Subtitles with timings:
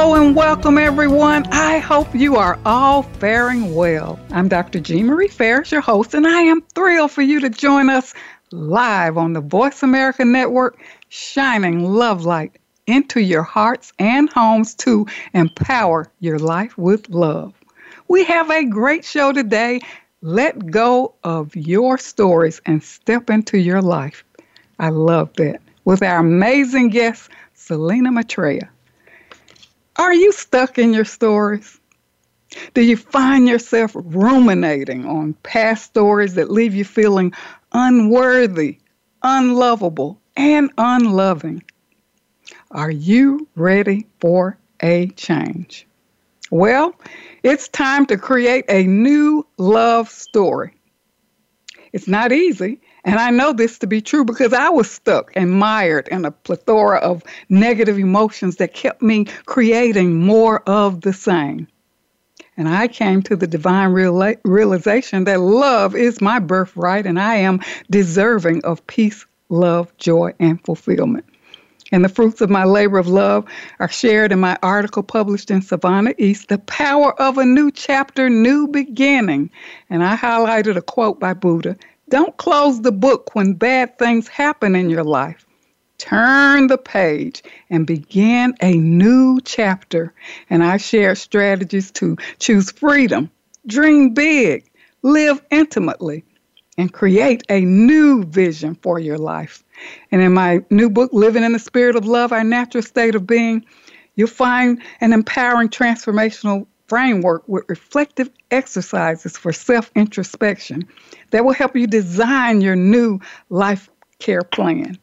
[0.00, 1.44] Hello and welcome, everyone.
[1.52, 4.18] I hope you are all faring well.
[4.30, 4.80] I'm Dr.
[4.80, 8.14] Jean Marie Farish, your host, and I am thrilled for you to join us
[8.50, 10.78] live on the Voice America Network,
[11.10, 17.52] shining love light into your hearts and homes to empower your life with love.
[18.08, 19.80] We have a great show today.
[20.22, 24.24] Let go of your stories and step into your life.
[24.78, 25.60] I love that.
[25.84, 28.70] With our amazing guest, Selena Maitreya.
[30.00, 31.78] Are you stuck in your stories?
[32.72, 37.34] Do you find yourself ruminating on past stories that leave you feeling
[37.72, 38.78] unworthy,
[39.22, 41.62] unlovable, and unloving?
[42.70, 45.86] Are you ready for a change?
[46.50, 46.94] Well,
[47.42, 50.80] it's time to create a new love story.
[51.92, 55.52] It's not easy, and I know this to be true because I was stuck and
[55.52, 61.66] mired in a plethora of negative emotions that kept me creating more of the same.
[62.56, 67.36] And I came to the divine reala- realization that love is my birthright and I
[67.36, 71.24] am deserving of peace, love, joy, and fulfillment.
[71.92, 73.46] And the fruits of my labor of love
[73.80, 78.30] are shared in my article published in Savannah East, The Power of a New Chapter,
[78.30, 79.50] New Beginning.
[79.88, 81.76] And I highlighted a quote by Buddha
[82.10, 85.46] don't close the book when bad things happen in your life.
[85.98, 90.12] Turn the page and begin a new chapter.
[90.48, 93.30] And I share strategies to choose freedom,
[93.66, 94.64] dream big,
[95.02, 96.24] live intimately,
[96.76, 99.62] and create a new vision for your life.
[100.10, 103.26] And in my new book, Living in the Spirit of Love, Our Natural State of
[103.26, 103.64] Being,
[104.16, 110.86] you'll find an empowering transformational framework with reflective exercises for self introspection
[111.30, 114.98] that will help you design your new life care plan.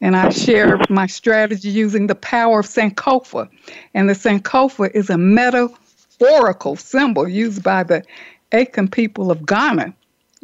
[0.00, 3.48] And I share my strategy using the power of Sankofa.
[3.92, 8.04] And the Sankofa is a metaphorical symbol used by the
[8.52, 9.92] Akan people of Ghana,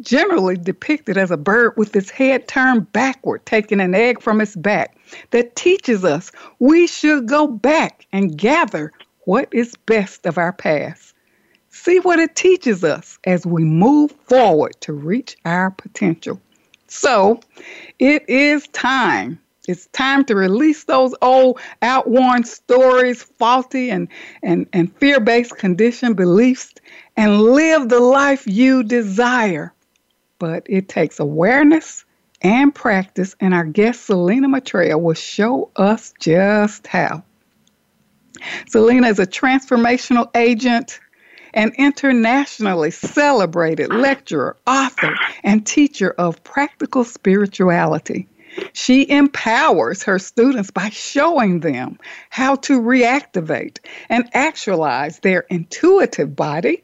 [0.01, 4.57] generally depicted as a bird with its head turned backward, taking an egg from its
[4.57, 4.97] back,
[5.31, 6.29] that teaches us
[6.59, 8.91] we should go back and gather
[9.25, 11.13] what is best of our past.
[11.69, 16.39] See what it teaches us as we move forward to reach our potential.
[16.87, 17.39] So,
[17.97, 19.39] it is time.
[19.67, 24.07] It's time to release those old outworn stories, faulty and,
[24.43, 26.73] and, and fear based conditioned beliefs,
[27.15, 29.73] and live the life you desire.
[30.37, 32.03] But it takes awareness
[32.41, 37.23] and practice, and our guest Selena Maitreya will show us just how.
[38.67, 40.99] Selena is a transformational agent,
[41.53, 48.27] an internationally celebrated lecturer, author, and teacher of practical spirituality.
[48.73, 51.99] She empowers her students by showing them
[52.29, 56.83] how to reactivate and actualize their intuitive body,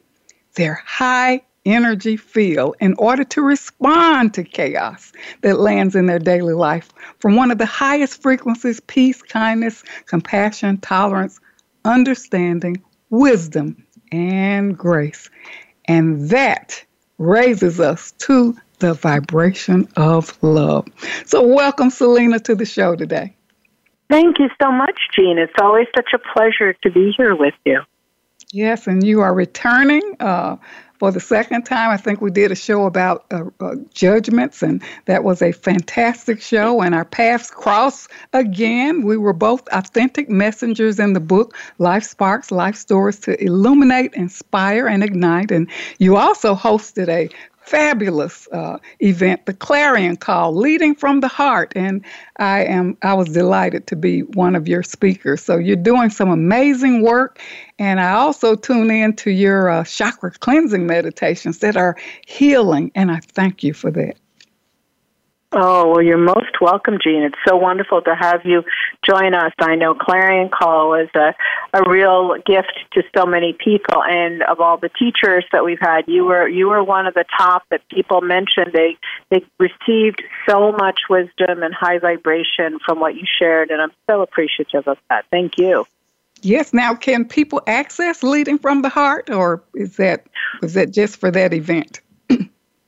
[0.54, 5.12] their high energy field in order to respond to chaos
[5.42, 10.78] that lands in their daily life from one of the highest frequencies peace, kindness, compassion,
[10.78, 11.38] tolerance,
[11.84, 15.30] understanding, wisdom, and grace.
[15.86, 16.84] And that
[17.18, 20.88] raises us to the vibration of love.
[21.26, 23.36] So, welcome, Selena, to the show today.
[24.08, 25.38] Thank you so much, Jean.
[25.38, 27.82] It's always such a pleasure to be here with you.
[28.52, 30.56] Yes, and you are returning uh,
[31.00, 31.90] for the second time.
[31.90, 36.42] I think we did a show about uh, uh, judgments, and that was a fantastic
[36.42, 36.82] show.
[36.82, 39.02] And our paths cross again.
[39.02, 44.86] We were both authentic messengers in the book, Life Sparks, Life Stories to Illuminate, Inspire,
[44.86, 45.50] and Ignite.
[45.50, 47.30] And you also hosted a
[47.70, 52.04] fabulous uh, event, the Clarion Call, leading from the heart, and
[52.38, 55.42] I am I was delighted to be one of your speakers.
[55.44, 57.40] So you're doing some amazing work,
[57.78, 61.96] and I also tune in to your uh, chakra cleansing meditations that are
[62.26, 64.16] healing, and I thank you for that.
[65.52, 67.22] Oh, well, you're most welcome, Jean.
[67.22, 68.62] It's so wonderful to have you
[69.08, 69.52] join us.
[69.58, 71.34] I know Clarion Call is a,
[71.72, 76.02] a real gift to so many people, and of all the teachers that we've had,
[76.06, 78.72] you were you were one of the top that people mentioned.
[78.72, 78.96] They
[79.30, 84.22] they received so much wisdom and high vibration from what you shared, and I'm so
[84.22, 85.24] appreciative of that.
[85.30, 85.86] Thank you.
[86.42, 86.72] Yes.
[86.72, 90.26] Now, can people access leading from the heart, or is that
[90.62, 92.00] is that just for that event?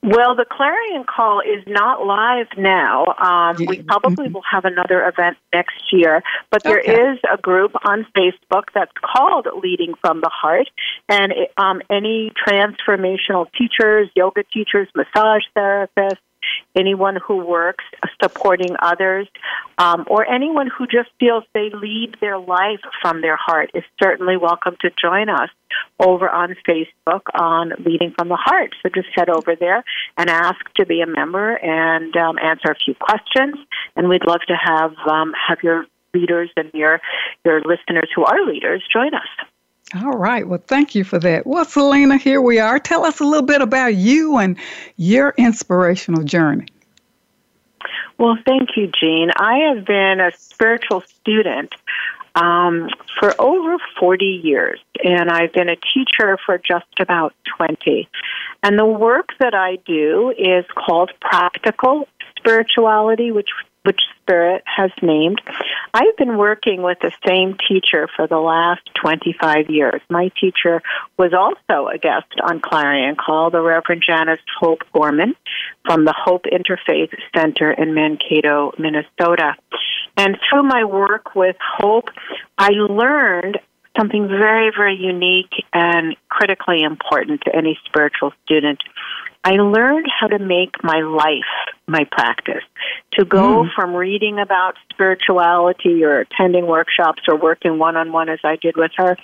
[0.03, 3.05] Well, the Clarion Call is not live now.
[3.05, 6.21] Um, we probably will have another event next year,
[6.51, 6.91] but there Okay.
[6.91, 10.67] is a group on Facebook that's called Leading from the Heart,
[11.07, 16.17] and it, um, any transformational teachers, yoga teachers, massage therapists,
[16.75, 17.83] anyone who works
[18.21, 19.27] supporting others,
[19.77, 24.37] um, or anyone who just feels they lead their life from their heart is certainly
[24.37, 25.49] welcome to join us
[25.99, 28.75] over on Facebook on Leading from the Heart.
[28.81, 29.83] So just head over there
[30.17, 33.55] and ask to be a member and um, answer a few questions.
[33.95, 36.99] And we'd love to have um, have your leaders and your
[37.43, 39.47] your listeners who are leaders join us.
[39.95, 40.47] All right.
[40.47, 41.45] Well, thank you for that.
[41.45, 42.79] Well, Selena, here we are.
[42.79, 44.57] Tell us a little bit about you and
[44.97, 46.67] your inspirational journey.
[48.17, 49.29] Well, thank you, Jean.
[49.35, 51.75] I have been a spiritual student
[52.35, 52.89] um,
[53.19, 58.07] for over 40 years, and I've been a teacher for just about 20.
[58.63, 62.07] And the work that I do is called practical
[62.37, 63.49] spirituality, which
[63.83, 65.41] which Spirit has named.
[65.93, 70.01] I've been working with the same teacher for the last 25 years.
[70.09, 70.81] My teacher
[71.17, 75.35] was also a guest on Clarion Call, the Reverend Janice Hope Gorman
[75.85, 79.55] from the Hope Interfaith Center in Mankato, Minnesota.
[80.15, 82.09] And through my work with Hope,
[82.57, 83.59] I learned
[83.97, 88.81] something very, very unique and critically important to any spiritual student.
[89.43, 91.51] I learned how to make my life
[91.87, 92.63] my practice.
[93.13, 93.69] To go hmm.
[93.75, 98.77] from reading about spirituality or attending workshops or working one on one as I did
[98.77, 99.17] with her,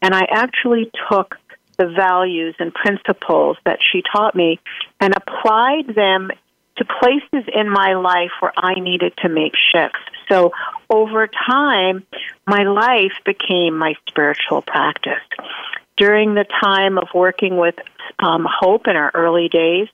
[0.00, 1.36] and I actually took
[1.76, 4.60] the values and principles that she taught me
[5.00, 6.30] and applied them
[6.76, 9.98] to places in my life where I needed to make shifts.
[10.28, 10.52] So
[10.90, 12.04] over time,
[12.46, 15.22] my life became my spiritual practice.
[15.96, 17.76] During the time of working with
[18.18, 19.88] um, Hope in our early days,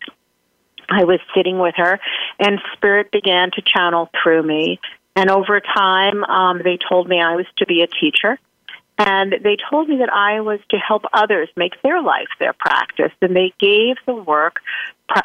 [0.88, 2.00] I was sitting with her,
[2.38, 4.81] and Spirit began to channel through me.
[5.14, 8.38] And over time, um, they told me I was to be a teacher.
[9.06, 13.12] And they told me that I was to help others make their life their practice.
[13.23, 14.61] And they gave the work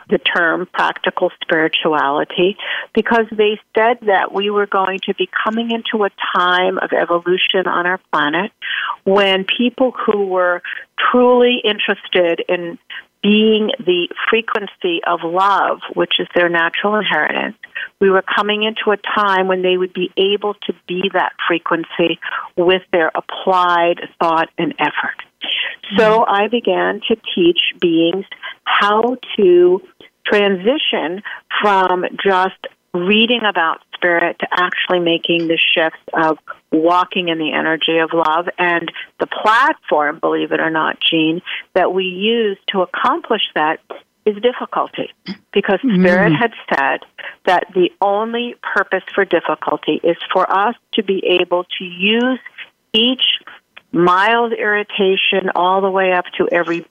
[0.10, 2.58] the term practical spirituality
[2.94, 7.68] because they said that we were going to be coming into a time of evolution
[7.68, 8.52] on our planet
[9.04, 10.62] when people who were
[11.12, 12.80] truly interested in
[13.26, 17.58] being the frequency of love, which is their natural inheritance,
[18.00, 22.20] we were coming into a time when they would be able to be that frequency
[22.56, 25.18] with their applied thought and effort.
[25.98, 26.32] So mm-hmm.
[26.32, 28.26] I began to teach beings
[28.64, 29.82] how to
[30.28, 31.24] transition
[31.62, 36.38] from just reading about spirit to actually making the shifts of
[36.72, 41.42] walking in the energy of love and the platform, believe it or not, Jean,
[41.74, 43.80] that we use to accomplish that
[44.26, 45.14] is difficulty.
[45.54, 46.02] Because mm-hmm.
[46.02, 47.00] spirit had said
[47.46, 52.40] that the only purpose for difficulty is for us to be able to use
[52.94, 53.24] each
[53.92, 56.86] mild irritation all the way up to every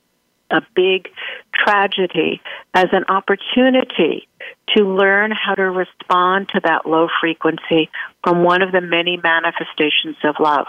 [0.51, 1.09] a big
[1.53, 2.41] tragedy
[2.75, 4.29] as an opportunity
[4.77, 7.91] to learn how to respond to that low frequency
[8.23, 10.67] from one of the many manifestations of love.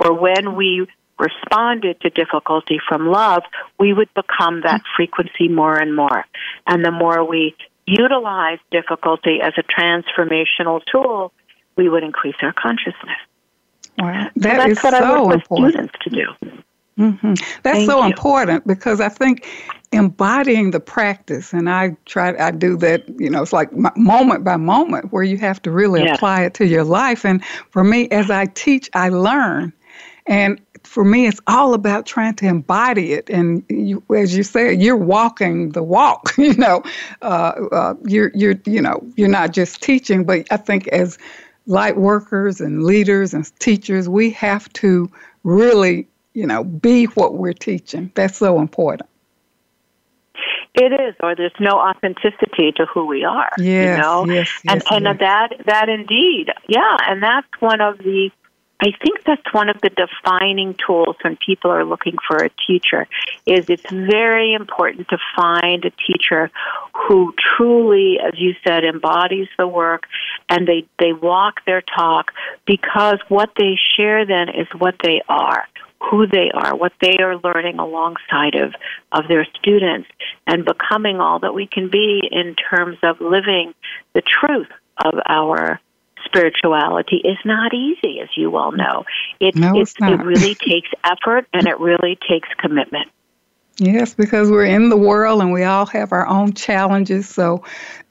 [0.00, 0.86] For when we
[1.18, 3.42] responded to difficulty from love,
[3.78, 6.24] we would become that frequency more and more.
[6.66, 7.56] And the more we
[7.86, 11.32] utilize difficulty as a transformational tool,
[11.76, 13.18] we would increase our consciousness.
[13.98, 15.72] Wow, So that's is what I so work with important.
[15.72, 16.62] students to do.
[16.98, 18.14] Hmm That's Thank so you.
[18.14, 19.46] important because I think
[19.92, 23.08] embodying the practice, and I try, I do that.
[23.20, 26.02] You know, it's like moment by moment where you have to really Yes.
[26.02, 27.24] apply it to your life.
[27.24, 29.72] And for me, as I teach, I learn,
[30.26, 33.28] and for me, it's all about trying to embody it.
[33.30, 36.32] And you, as you said, you're walking the walk.
[36.38, 36.82] You know,
[37.22, 41.18] uh, uh, you're you're you know you're not just teaching, but I think as
[41.66, 45.10] light workers and leaders and teachers, we have to
[45.44, 48.12] really you know, be what we're teaching.
[48.14, 49.10] That's so important.
[50.72, 53.50] It is, or there's no authenticity to who we are.
[53.58, 55.16] Yes, you know, yes, and yes, and yes.
[55.18, 58.30] that that indeed, yeah, and that's one of the.
[58.80, 63.08] I think that's one of the defining tools when people are looking for a teacher.
[63.44, 66.52] Is it's very important to find a teacher
[66.94, 70.06] who truly, as you said, embodies the work
[70.48, 72.30] and they they walk their talk
[72.66, 75.66] because what they share then is what they are
[76.00, 78.74] who they are, what they are learning alongside of,
[79.12, 80.08] of their students,
[80.46, 83.74] and becoming all that we can be in terms of living
[84.14, 84.68] the truth
[85.04, 85.80] of our
[86.24, 89.04] spirituality is not easy, as you well know.
[89.40, 90.12] It, No, it, it's not.
[90.12, 93.08] it really takes effort and it really takes commitment.
[93.78, 97.28] Yes, because we're in the world and we all have our own challenges.
[97.28, 97.62] So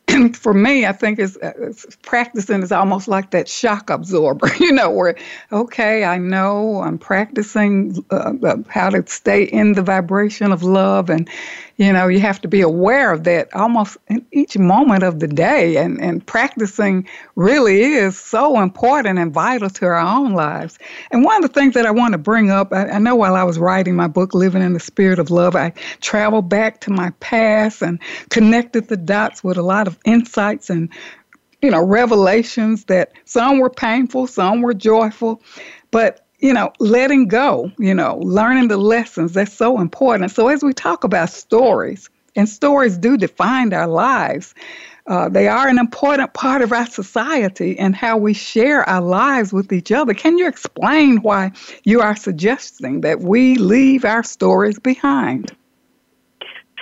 [0.34, 4.90] for me, I think it's, it's, practicing is almost like that shock absorber, you know,
[4.90, 5.16] where,
[5.52, 11.10] okay, I know I'm practicing uh, uh, how to stay in the vibration of love.
[11.10, 11.30] And,
[11.78, 15.28] you know, you have to be aware of that almost in each moment of the
[15.28, 15.78] day.
[15.78, 20.80] And, and practicing really is so important and vital to our own lives.
[21.12, 23.36] And one of the things that I want to bring up, I, I know while
[23.36, 26.92] I was writing my book, Living in the Spirit of Love, I traveled back to
[26.92, 30.90] my past and connected the dots with a lot of insights and
[31.62, 35.42] you know revelations that some were painful some were joyful
[35.90, 40.64] but you know letting go you know learning the lessons that's so important so as
[40.64, 44.54] we talk about stories and stories do define our lives
[45.08, 49.54] uh, they are an important part of our society and how we share our lives
[49.54, 50.14] with each other.
[50.14, 51.54] Can you explain why
[51.86, 55.56] you are suggesting that we leave our stories behind?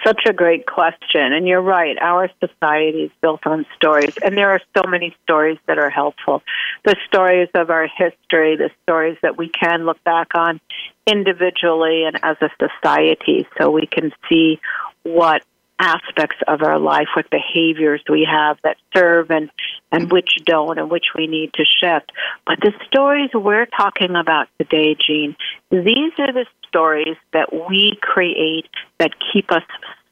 [0.05, 1.33] Such a great question.
[1.33, 4.15] And you're right, our society is built on stories.
[4.23, 6.43] And there are so many stories that are helpful.
[6.83, 10.59] The stories of our history, the stories that we can look back on
[11.07, 14.59] individually and as a society so we can see
[15.03, 15.43] what
[15.79, 19.51] aspects of our life, what behaviors we have that serve and,
[19.91, 22.11] and which don't and which we need to shift.
[22.45, 25.35] But the stories we're talking about today, Jean,
[25.69, 28.69] these are the stories that we create
[28.99, 29.63] that keep us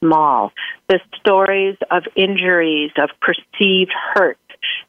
[0.04, 0.52] small.
[0.90, 4.38] The stories of injuries, of perceived hurt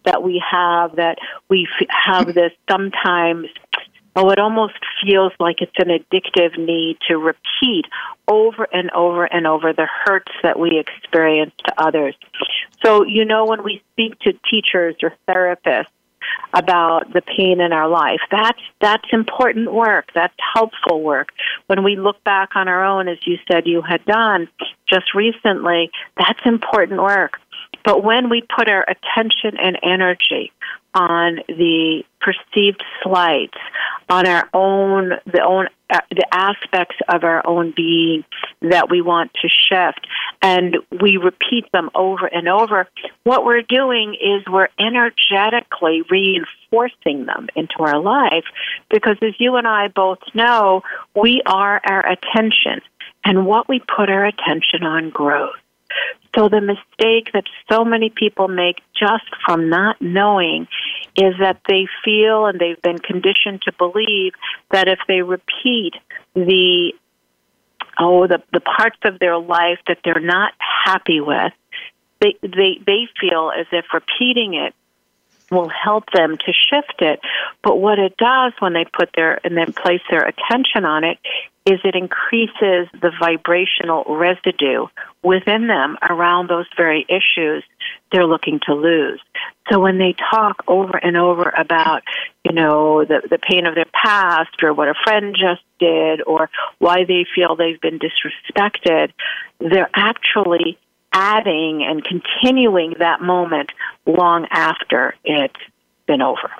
[0.04, 1.18] that we have, that
[1.49, 3.49] we have this sometimes
[4.16, 7.87] oh, it almost feels like it's an addictive need to repeat
[8.28, 12.14] over and over and over the hurts that we experience to others.
[12.85, 15.87] So, you know, when we speak to teachers or therapists,
[16.52, 18.21] about the pain in our life.
[18.31, 20.11] That's that's important work.
[20.14, 21.28] That's helpful work.
[21.66, 24.49] When we look back on our own, as you said you had done
[24.88, 27.38] just recently, that's important work.
[27.85, 30.52] But when we put our attention and energy
[30.95, 33.59] on the perceived slights,
[34.09, 38.25] on our own, the own, uh, the aspects of our own being
[38.62, 40.07] that we want to shift,
[40.44, 42.86] and we repeat them over and over,
[43.22, 48.44] what we're doing is we're energetically reinforcing them into our life
[48.90, 50.82] because as you and I both know,
[51.16, 52.82] we are our attention
[53.24, 55.54] and what we put our attention on grows.
[56.36, 60.66] So the mistake that so many people make just from not knowing
[61.16, 64.34] is that they feel and they've been conditioned to believe
[64.70, 65.94] that if they repeat
[66.34, 66.92] the
[67.98, 71.52] oh the the parts of their life that they're not happy with
[72.20, 74.74] they they they feel as if repeating it
[75.54, 77.20] will help them to shift it.
[77.62, 81.18] But what it does when they put their and then place their attention on it
[81.66, 84.87] is it increases the vibrational residue
[85.23, 87.64] within them around those very issues
[88.12, 89.20] they're looking to lose.
[89.70, 92.02] So when they talk over and over about,
[92.44, 96.50] you know, the, the pain of their past or what a friend just did or
[96.78, 99.12] why they feel they've been disrespected,
[99.58, 100.78] they're actually
[101.14, 103.71] adding and continuing that moment
[104.04, 105.54] long after it's
[106.06, 106.50] been over.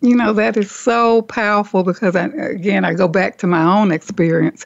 [0.00, 3.92] You know, that is so powerful because, I, again, I go back to my own
[3.92, 4.64] experience.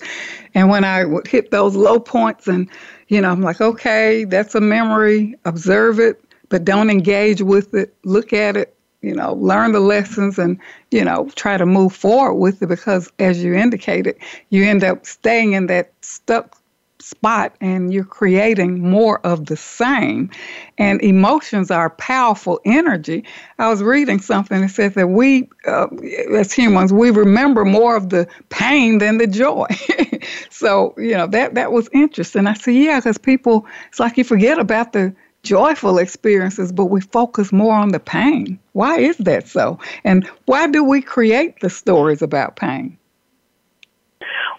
[0.54, 2.70] And when I would hit those low points, and,
[3.08, 7.94] you know, I'm like, okay, that's a memory, observe it, but don't engage with it,
[8.04, 10.58] look at it, you know, learn the lessons and,
[10.90, 14.16] you know, try to move forward with it because, as you indicated,
[14.48, 16.58] you end up staying in that stuck
[17.06, 20.28] spot and you're creating more of the same.
[20.76, 23.24] And emotions are powerful energy.
[23.58, 25.86] I was reading something that says that we, uh,
[26.34, 29.66] as humans, we remember more of the pain than the joy.
[30.50, 32.46] so, you know, that, that was interesting.
[32.46, 37.00] I said, yeah, because people, it's like you forget about the joyful experiences, but we
[37.00, 38.58] focus more on the pain.
[38.72, 39.78] Why is that so?
[40.02, 42.98] And why do we create the stories about pain?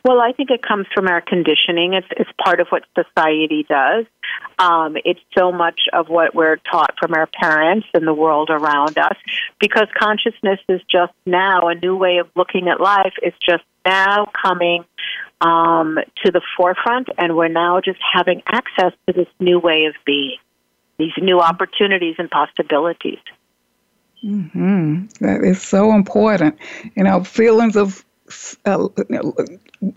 [0.04, 1.94] Well, I think it comes from our conditioning.
[1.94, 4.06] It's it's part of what society does.
[4.60, 8.98] Um, it's so much of what we're taught from our parents and the world around
[8.98, 9.16] us.
[9.60, 13.14] Because consciousness is just now a new way of looking at life.
[13.22, 14.86] It's just now coming
[15.42, 19.94] um, to the forefront, and we're now just having access to this new way of
[20.06, 20.38] being,
[20.98, 23.20] these new opportunities and possibilities.
[24.24, 25.06] Mm-hmm.
[25.22, 26.58] That is so important.
[26.96, 28.04] You know, feelings of
[28.66, 28.88] uh,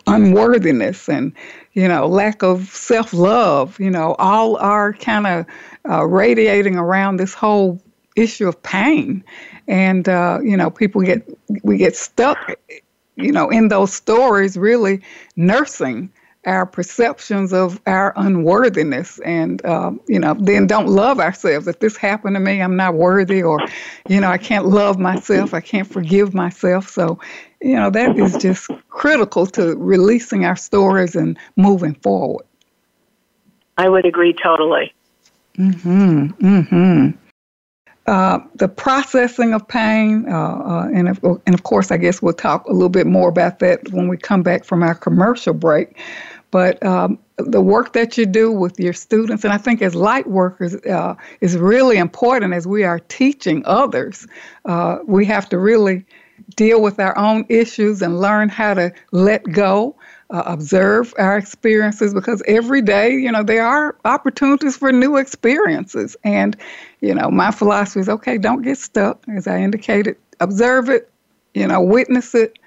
[0.06, 1.32] unworthiness and
[1.72, 5.46] you know lack of self-love you know all are kind of
[5.88, 7.80] uh, radiating around this whole
[8.16, 9.24] issue of pain.
[9.68, 11.26] And uh, you know people get
[11.62, 12.54] we get stuck
[13.16, 15.02] you know in those stories really
[15.36, 16.10] nursing
[16.46, 19.18] our perceptions of our unworthiness.
[19.20, 21.68] And uh, you know then don't love ourselves.
[21.68, 23.60] If this happened to me i'm not worthy or
[24.08, 25.54] you know i can't love myself.
[25.54, 26.88] I can't forgive myself.
[26.88, 27.18] So
[27.60, 32.46] you know that is just critical to releasing our stories and moving forward
[33.78, 34.92] i would agree totally
[35.56, 37.10] mm-hmm mm-hmm
[38.06, 42.32] uh, the processing of pain, uh, uh, and, of, and of course, I guess we'll
[42.32, 45.96] talk a little bit more about that when we come back from our commercial break.
[46.50, 50.26] But um, the work that you do with your students, and I think as light
[50.26, 54.26] workers, uh, is really important as we are teaching others.
[54.64, 56.04] Uh, we have to really
[56.56, 59.96] deal with our own issues and learn how to let go
[60.30, 66.16] uh, observe our experiences because every day, you know, there are opportunities for new experiences.
[66.22, 66.56] And,
[67.00, 71.10] you know, my philosophy is okay, don't get stuck, as I indicated, observe it,
[71.54, 72.58] you know, witness it,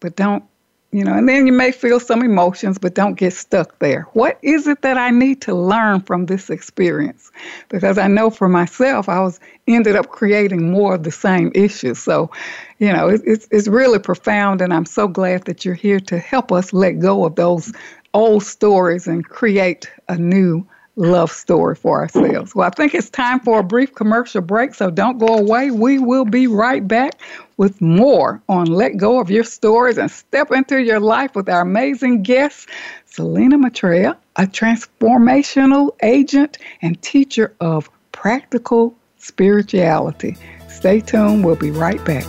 [0.00, 0.44] but don't
[0.92, 4.06] you know, and then you may feel some emotions, but don't get stuck there.
[4.12, 7.30] What is it that I need to learn from this experience?
[7.68, 11.98] Because I know for myself, I was ended up creating more of the same issues.
[11.98, 12.30] So,
[12.78, 16.18] you know, it, it's it's really profound, and I'm so glad that you're here to
[16.18, 17.72] help us let go of those
[18.14, 22.54] old stories and create a new love story for ourselves.
[22.54, 25.70] Well, I think it's time for a brief commercial break, so don't go away.
[25.70, 27.20] We will be right back
[27.58, 31.60] with more on Let Go of Your Stories and Step into Your Life with our
[31.60, 32.68] amazing guest,
[33.04, 40.36] Selena Maitreya, a transformational agent and teacher of practical spirituality.
[40.68, 42.24] Stay tuned, we'll be right back.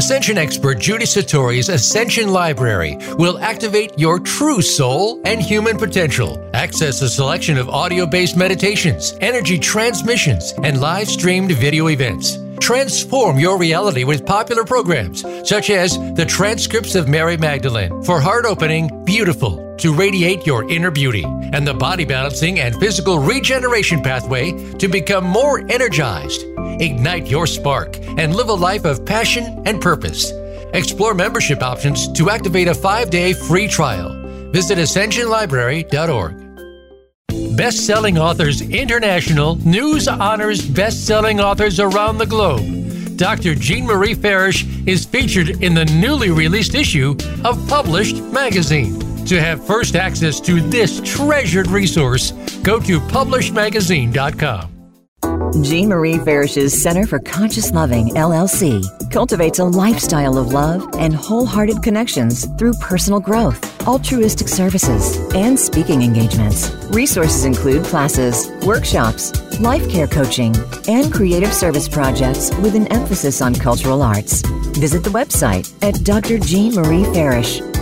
[0.00, 6.42] Ascension expert Judy Satori's Ascension Library will activate your true soul and human potential.
[6.54, 12.38] Access a selection of audio based meditations, energy transmissions, and live streamed video events.
[12.60, 18.46] Transform your reality with popular programs such as the transcripts of Mary Magdalene for heart
[18.46, 24.52] opening, beautiful to radiate your inner beauty, and the body balancing and physical regeneration pathway
[24.74, 26.44] to become more energized.
[26.80, 30.32] Ignite your spark and live a life of passion and purpose.
[30.72, 34.10] Explore membership options to activate a five day free trial.
[34.52, 37.56] Visit ascensionlibrary.org.
[37.56, 43.16] Best Selling Authors International news honors best selling authors around the globe.
[43.16, 43.54] Dr.
[43.54, 49.09] Jean Marie Farish is featured in the newly released issue of Published Magazine.
[49.30, 52.32] To have first access to this treasured resource,
[52.64, 55.62] go to publishedmagazine.com.
[55.62, 61.80] Jean Marie Farish's Center for Conscious Loving, LLC, cultivates a lifestyle of love and wholehearted
[61.80, 66.70] connections through personal growth, altruistic services, and speaking engagements.
[66.90, 70.56] Resources include classes, workshops, life care coaching,
[70.88, 74.42] and creative service projects with an emphasis on cultural arts.
[74.76, 75.94] Visit the website at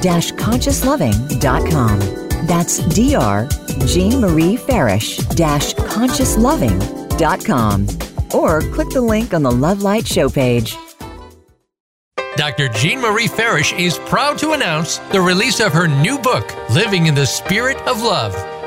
[0.01, 1.99] drjeanmariefarish-consciousloving.com.
[2.47, 3.49] That's Dr.
[3.87, 5.19] Jean Marie Farish
[5.77, 7.87] consciousloving.com
[8.35, 10.77] or click the link on the Love Light show page.
[12.37, 12.69] Dr.
[12.69, 17.15] Jean Marie Farish is proud to announce the release of her new book, Living in
[17.15, 18.35] the Spirit of Love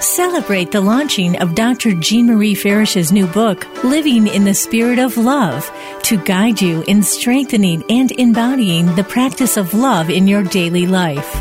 [0.00, 1.92] Celebrate the launching of Dr.
[1.94, 5.70] Jean Marie Farish's new book, Living in the Spirit of Love,
[6.04, 11.34] to guide you in strengthening and embodying the practice of love in your daily life.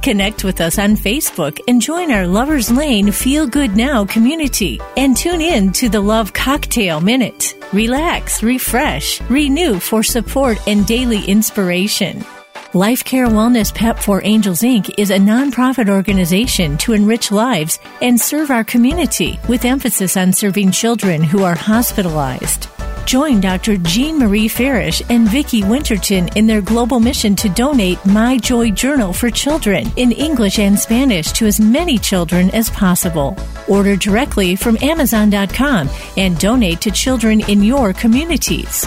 [0.00, 5.16] Connect with us on Facebook and join our Lovers Lane Feel Good Now community and
[5.16, 7.54] tune in to the Love Cocktail Minute.
[7.72, 12.24] Relax, refresh, renew for support and daily inspiration.
[12.74, 14.94] Life Care Wellness PEP for Angels Inc.
[14.96, 20.72] is a nonprofit organization to enrich lives and serve our community with emphasis on serving
[20.72, 22.68] children who are hospitalized.
[23.04, 23.76] Join Dr.
[23.76, 29.12] Jean Marie Farish and Vicki Winterton in their global mission to donate My Joy Journal
[29.12, 33.36] for children in English and Spanish to as many children as possible.
[33.68, 38.86] Order directly from Amazon.com and donate to children in your communities.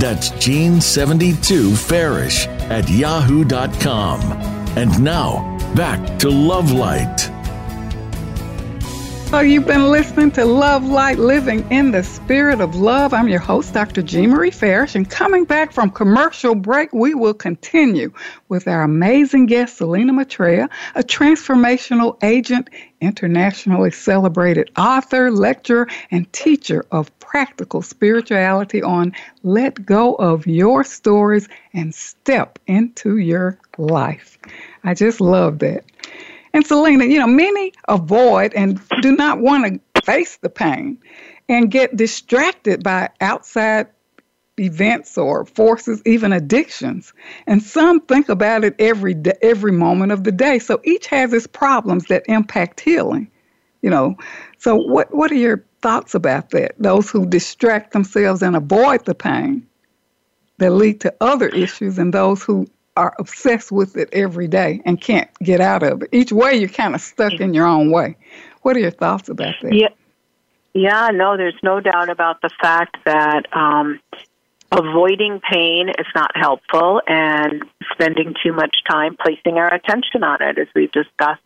[0.00, 4.20] That's Jean72Farish at yahoo.com.
[4.78, 7.30] And now, back to Love Light.
[9.30, 13.14] So, you've been listening to Love Light Living in the Spirit of Love.
[13.14, 14.02] I'm your host, Dr.
[14.02, 18.12] Jean Marie Farish, and coming back from commercial break, we will continue
[18.48, 26.84] with our amazing guest, Selena Maitreya, a transformational agent, internationally celebrated author, lecturer, and teacher
[26.90, 29.14] of practical spirituality on
[29.44, 34.38] Let Go of Your Stories and Step into Your Life.
[34.82, 35.84] I just love that.
[36.52, 40.98] And Selena, you know, many avoid and do not want to face the pain
[41.48, 43.88] and get distracted by outside
[44.58, 47.12] events or forces, even addictions.
[47.46, 50.58] And some think about it every day, every moment of the day.
[50.58, 53.30] So each has its problems that impact healing.
[53.82, 54.16] You know,
[54.58, 56.74] so what what are your thoughts about that?
[56.78, 59.66] Those who distract themselves and avoid the pain
[60.58, 62.66] that lead to other issues, and those who
[63.00, 66.10] are obsessed with it every day and can't get out of it.
[66.12, 68.14] Each way, you're kind of stuck in your own way.
[68.60, 69.72] What are your thoughts about that?
[69.72, 69.88] Yeah,
[70.74, 71.08] yeah.
[71.08, 74.00] No, there's no doubt about the fact that um,
[74.70, 80.58] avoiding pain is not helpful, and spending too much time placing our attention on it,
[80.58, 81.40] as we've discussed,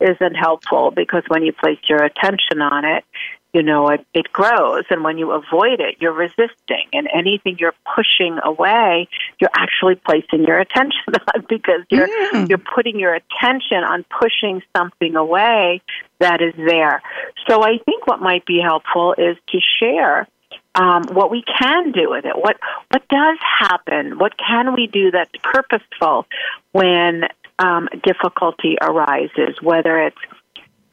[0.00, 3.04] isn't helpful because when you place your attention on it,
[3.52, 4.84] you know it, it grows.
[4.90, 6.86] And when you avoid it you're resisting.
[6.92, 9.08] And anything you're pushing away
[9.40, 12.48] you're actually placing your attention on because you're mm.
[12.48, 15.82] you're putting your attention on pushing something away
[16.20, 17.02] that is there.
[17.46, 20.26] So i think what might be helpful is to share
[20.78, 22.36] um, what we can do with it.
[22.36, 22.56] What
[22.90, 24.18] what does happen?
[24.18, 26.26] What can we do that's purposeful
[26.72, 27.24] when
[27.58, 29.60] um, difficulty arises?
[29.60, 30.18] Whether it's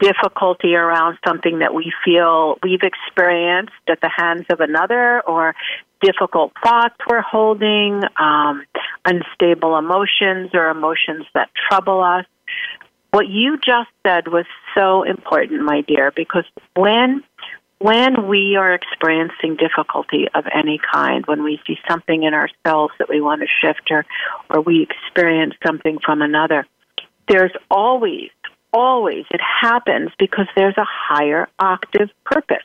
[0.00, 5.54] difficulty around something that we feel we've experienced at the hands of another or
[6.02, 8.64] difficult thoughts we're holding, um,
[9.04, 12.26] unstable emotions or emotions that trouble us.
[13.10, 17.24] What you just said was so important, my dear, because when
[17.78, 23.08] when we are experiencing difficulty of any kind, when we see something in ourselves that
[23.08, 24.06] we want to shift or,
[24.48, 26.66] or we experience something from another,
[27.28, 28.30] there's always
[28.76, 29.24] always.
[29.30, 32.64] It happens because there's a higher octave purpose.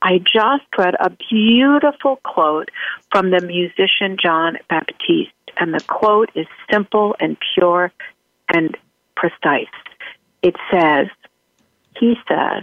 [0.00, 2.70] I just read a beautiful quote
[3.10, 7.92] from the musician Jon Batiste, and the quote is simple and pure
[8.54, 8.76] and
[9.16, 9.66] precise.
[10.42, 11.08] It says,
[11.98, 12.62] he says,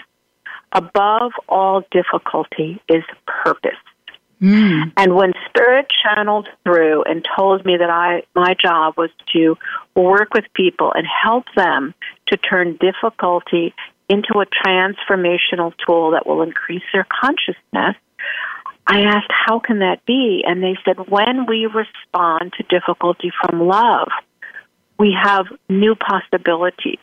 [0.71, 3.71] above all difficulty is purpose.
[4.41, 4.91] Mm.
[4.97, 9.57] And when Spirit channeled through and told me that I my job was to
[9.95, 11.93] work with people and help them
[12.27, 13.73] to turn difficulty
[14.09, 17.95] into a transformational tool that will increase their consciousness,
[18.87, 20.43] I asked, how can that be?
[20.45, 24.09] And they said, when we respond to difficulty from love,
[24.99, 26.99] we have new possibilities.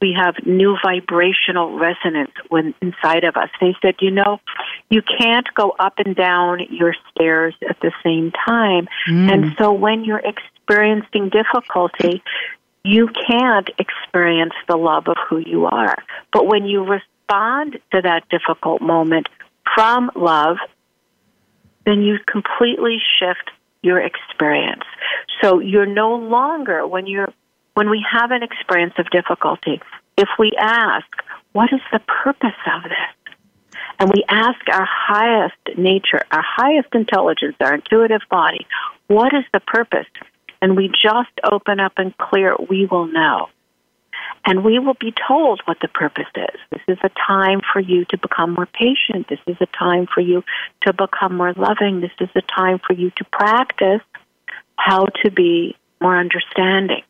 [0.00, 3.50] We have new vibrational resonance when inside of us.
[3.60, 4.40] They said, you know,
[4.88, 8.88] you can't go up and down your stairs at the same time.
[9.08, 9.32] Mm.
[9.32, 12.22] And so when you're experiencing difficulty,
[12.84, 15.96] you can't experience the love of who you are.
[16.32, 19.28] But when you respond to that difficult moment
[19.74, 20.56] from love,
[21.84, 23.50] then you completely shift
[23.82, 24.84] your experience.
[25.42, 27.32] So you're no longer when you're
[27.74, 29.80] when we have an experience of difficulty,
[30.16, 31.06] if we ask,
[31.52, 33.34] what is the purpose of this?
[33.98, 38.66] And we ask our highest nature, our highest intelligence, our intuitive body,
[39.08, 40.06] what is the purpose?
[40.62, 43.48] And we just open up and clear, we will know.
[44.46, 46.60] And we will be told what the purpose is.
[46.70, 49.28] This is a time for you to become more patient.
[49.28, 50.44] This is a time for you
[50.82, 52.00] to become more loving.
[52.00, 54.02] This is a time for you to practice
[54.76, 57.02] how to be more understanding.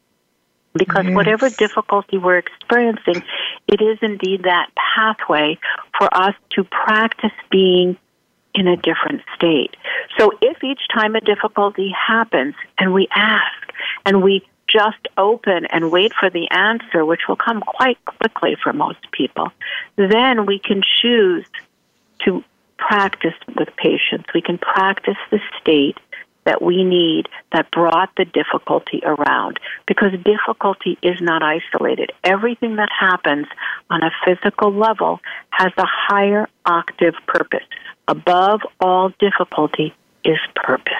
[0.74, 1.14] Because yes.
[1.14, 3.22] whatever difficulty we're experiencing,
[3.66, 5.58] it is indeed that pathway
[5.98, 7.96] for us to practice being
[8.54, 9.76] in a different state.
[10.18, 13.72] So if each time a difficulty happens and we ask
[14.04, 18.72] and we just open and wait for the answer, which will come quite quickly for
[18.72, 19.50] most people,
[19.96, 21.46] then we can choose
[22.24, 22.44] to
[22.78, 24.24] practice with patience.
[24.34, 25.98] We can practice the state
[26.44, 32.12] that we need that brought the difficulty around because difficulty is not isolated.
[32.24, 33.46] Everything that happens
[33.90, 37.64] on a physical level has a higher octave purpose.
[38.08, 40.92] Above all difficulty is purpose.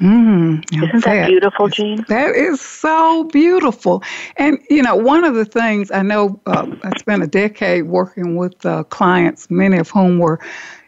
[0.00, 2.04] Mm, Isn't that, beautiful, Jean?
[2.08, 4.02] That is so beautiful.
[4.36, 8.34] And, you know, one of the things I know uh, I spent a decade working
[8.34, 10.40] with uh, clients, many of whom were,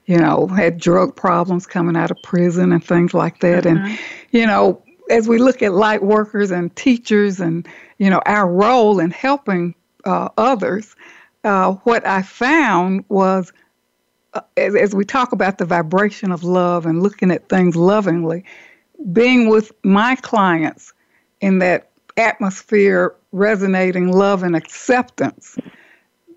[0.06, 3.64] you know, had drug problems coming out of prison and things like that.
[3.64, 3.84] Mm-hmm.
[3.84, 3.98] And,
[4.30, 9.00] you know, as we look at light workers and teachers and, you know, our role
[9.00, 10.94] in helping uh, others,
[11.44, 13.52] uh, what I found was
[14.34, 18.44] uh, as, as we talk about the vibration of love and looking at things lovingly,
[19.12, 20.92] being with my clients
[21.40, 25.58] in that atmosphere resonating love and acceptance,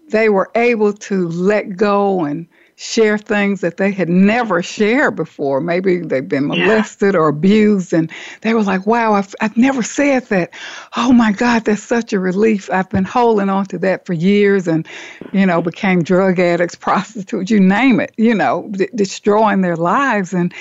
[0.09, 2.47] they were able to let go and
[2.81, 5.59] share things that they had never shared before.
[5.59, 7.19] Maybe they've been molested yeah.
[7.19, 10.51] or abused, and they were like, wow, I've, I've never said that.
[10.95, 12.69] Oh my God, that's such a relief.
[12.71, 14.87] I've been holding on to that for years and,
[15.33, 20.33] you know, became drug addicts, prostitutes, you name it, you know, d- destroying their lives.
[20.33, 20.53] And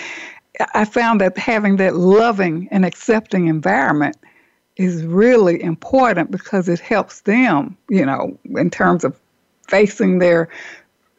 [0.75, 4.17] I found that having that loving and accepting environment
[4.75, 9.17] is really important because it helps them, you know, in terms of
[9.69, 10.49] facing their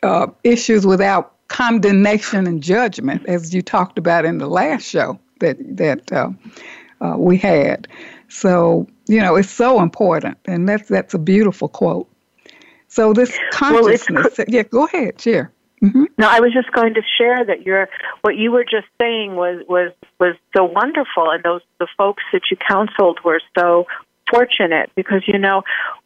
[0.03, 5.57] uh, issues without condemnation and judgment, as you talked about in the last show that
[5.77, 6.29] that uh,
[7.01, 7.87] uh, we had.
[8.27, 12.07] So you know, it's so important, and that's that's a beautiful quote.
[12.87, 15.51] So this consciousness, well, yeah, go ahead, share.
[15.83, 16.05] Mm-hmm.
[16.17, 17.87] No, I was just going to share that your
[18.21, 22.41] what you were just saying was was was so wonderful, and those the folks that
[22.51, 23.87] you counseled were so
[24.29, 25.63] fortunate because you know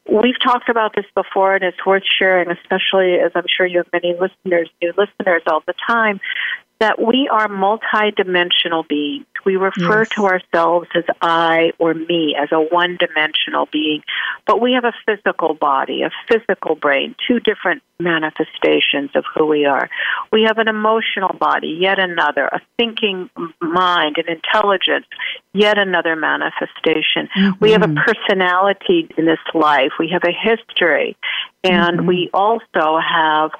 [0.09, 3.87] we've talked about this before, and it's worth sharing, especially as I'm sure you have
[3.93, 6.19] many listeners, new listeners all the time
[6.83, 9.25] that we are multidimensional beings.
[9.45, 10.09] We refer yes.
[10.15, 14.03] to ourselves as I or me, as a one dimensional being,
[14.45, 19.63] but we have a physical body, a physical brain, two different manifestations of who we
[19.63, 19.89] are.
[20.33, 23.29] We have an emotional body, yet another, a thinking
[23.61, 25.05] mind, an intelligence,
[25.53, 27.29] yet another manifestation.
[27.33, 27.51] Mm-hmm.
[27.61, 31.15] We have a personality in this life, we have a history,
[31.63, 32.07] and mm-hmm.
[32.07, 33.51] we also have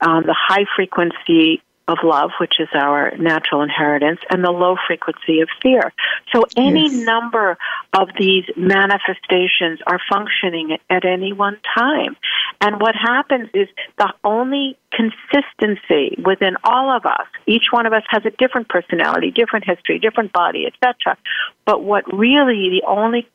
[0.00, 1.60] um, the high frequency
[1.90, 5.92] of love, which is our natural inheritance, and the low frequency of fear.
[6.32, 7.04] So any yes.
[7.04, 7.58] number
[7.92, 12.16] of these manifestations are functioning at any one time.
[12.60, 18.02] And what happens is the only consistency within all of us, each one of us
[18.08, 21.16] has a different personality, different history, different body, etc.
[21.64, 23.28] But what really the only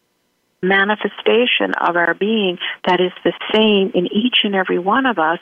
[0.66, 5.40] manifestation of our being that is the same in each and every one of us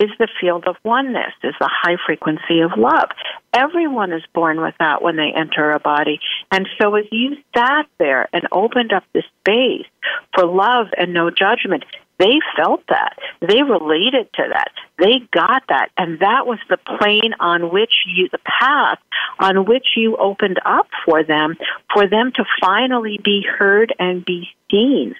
[0.00, 3.10] is the field of oneness, is the high frequency of love.
[3.52, 6.18] Everyone is born with that when they enter a body.
[6.50, 9.86] And so as you sat there and opened up the space
[10.34, 11.84] for love and no judgment,
[12.22, 13.18] they felt that.
[13.40, 14.70] They related to that.
[14.98, 15.88] They got that.
[15.96, 19.00] And that was the plane on which you, the path
[19.40, 21.56] on which you opened up for them,
[21.92, 25.16] for them to finally be heard and be seen.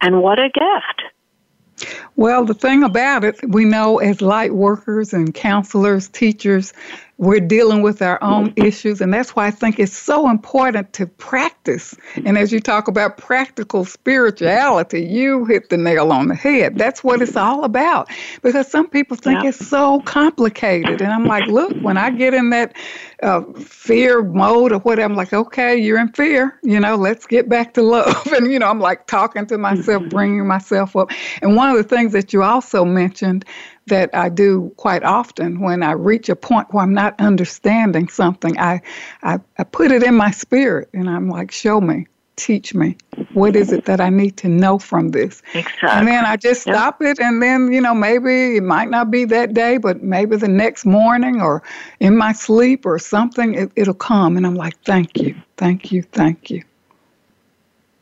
[0.00, 1.92] And what a gift.
[2.16, 6.72] Well, the thing about it, we know as light workers and counselors, teachers,
[7.20, 11.06] we're dealing with our own issues, and that's why I think it's so important to
[11.06, 11.94] practice.
[12.24, 16.78] And as you talk about practical spirituality, you hit the nail on the head.
[16.78, 18.08] That's what it's all about.
[18.40, 19.50] Because some people think yeah.
[19.50, 22.74] it's so complicated, and I'm like, look, when I get in that
[23.22, 26.58] uh, fear mode or whatever, I'm like, okay, you're in fear.
[26.62, 28.16] You know, let's get back to love.
[28.40, 30.08] And you know, I'm like talking to myself, mm-hmm.
[30.08, 31.10] bringing myself up.
[31.42, 33.44] And one of the things that you also mentioned
[33.90, 38.58] that I do quite often when I reach a point where I'm not understanding something.
[38.58, 38.80] I,
[39.22, 42.96] I, I put it in my spirit and I'm like, show me, teach me.
[43.34, 45.42] What is it that I need to know from this?
[45.54, 45.88] Exactly.
[45.90, 47.12] And then I just stop yep.
[47.12, 50.48] it and then, you know, maybe it might not be that day, but maybe the
[50.48, 51.62] next morning or
[52.00, 54.36] in my sleep or something, it, it'll come.
[54.36, 56.62] And I'm like, thank you, thank you, thank you.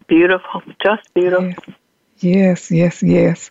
[0.06, 1.48] Beautiful, just beautiful.
[1.48, 1.76] Yes.
[2.20, 3.50] Yes, yes, yes.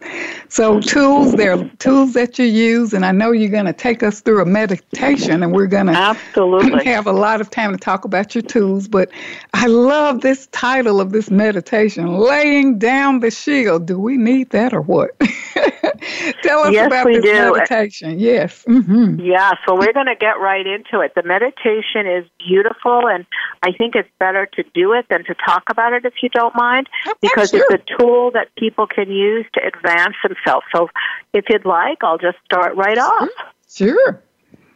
[0.49, 4.03] So tools, there are tools that you use, and I know you're going to take
[4.03, 7.77] us through a meditation, and we're going to absolutely have a lot of time to
[7.77, 8.87] talk about your tools.
[8.87, 9.09] But
[9.53, 14.73] I love this title of this meditation, "Laying Down the Shield." Do we need that
[14.73, 15.11] or what?
[16.43, 17.33] Tell us yes, about this do.
[17.33, 18.19] meditation.
[18.19, 18.63] Yes.
[18.67, 19.19] Mm-hmm.
[19.19, 19.53] Yeah.
[19.65, 21.13] So we're going to get right into it.
[21.15, 23.25] The meditation is beautiful, and
[23.63, 26.55] I think it's better to do it than to talk about it, if you don't
[26.55, 26.89] mind,
[27.21, 27.65] because sure.
[27.69, 30.65] it's a tool that people can use to advance themselves.
[30.75, 30.89] So
[31.33, 33.29] if you'd like, I'll just start right off.
[33.69, 34.21] Sure.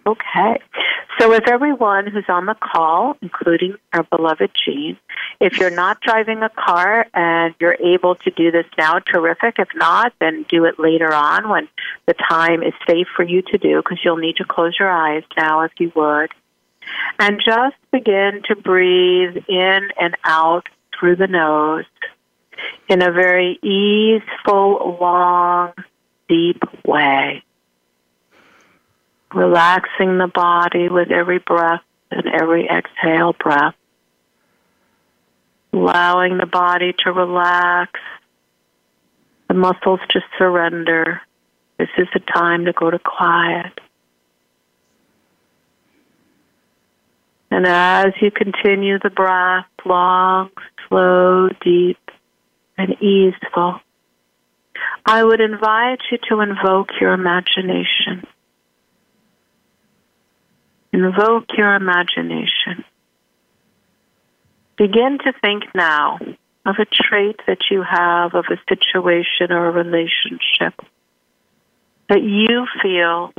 [0.05, 0.57] Okay.
[1.19, 4.97] So if everyone who's on the call, including our beloved Jean,
[5.39, 9.55] if you're not driving a car and you're able to do this now, terrific.
[9.59, 11.67] If not, then do it later on when
[12.07, 15.23] the time is safe for you to do because you'll need to close your eyes
[15.37, 16.31] now if you would.
[17.19, 20.67] And just begin to breathe in and out
[20.97, 21.85] through the nose
[22.89, 25.73] in a very easeful, long,
[26.27, 27.43] deep way.
[29.33, 33.75] Relaxing the body with every breath and every exhale breath.
[35.73, 37.91] Allowing the body to relax,
[39.47, 41.21] the muscles to surrender.
[41.77, 43.79] This is a time to go to quiet.
[47.51, 50.51] And as you continue the breath, long,
[50.87, 51.97] slow, deep,
[52.81, 53.79] and easeful,
[55.05, 58.25] I would invite you to invoke your imagination.
[60.91, 62.83] Invoke your imagination.
[64.77, 66.17] Begin to think now
[66.65, 70.73] of a trait that you have, of a situation or a relationship
[72.09, 73.31] that you feel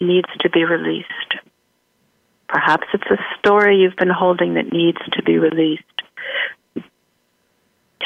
[0.00, 1.08] needs to be released.
[2.48, 5.82] Perhaps it's a story you've been holding that needs to be released.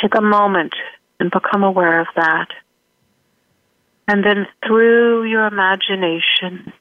[0.00, 0.74] Take a moment
[1.18, 2.48] and become aware of that.
[4.08, 6.72] And then through your imagination,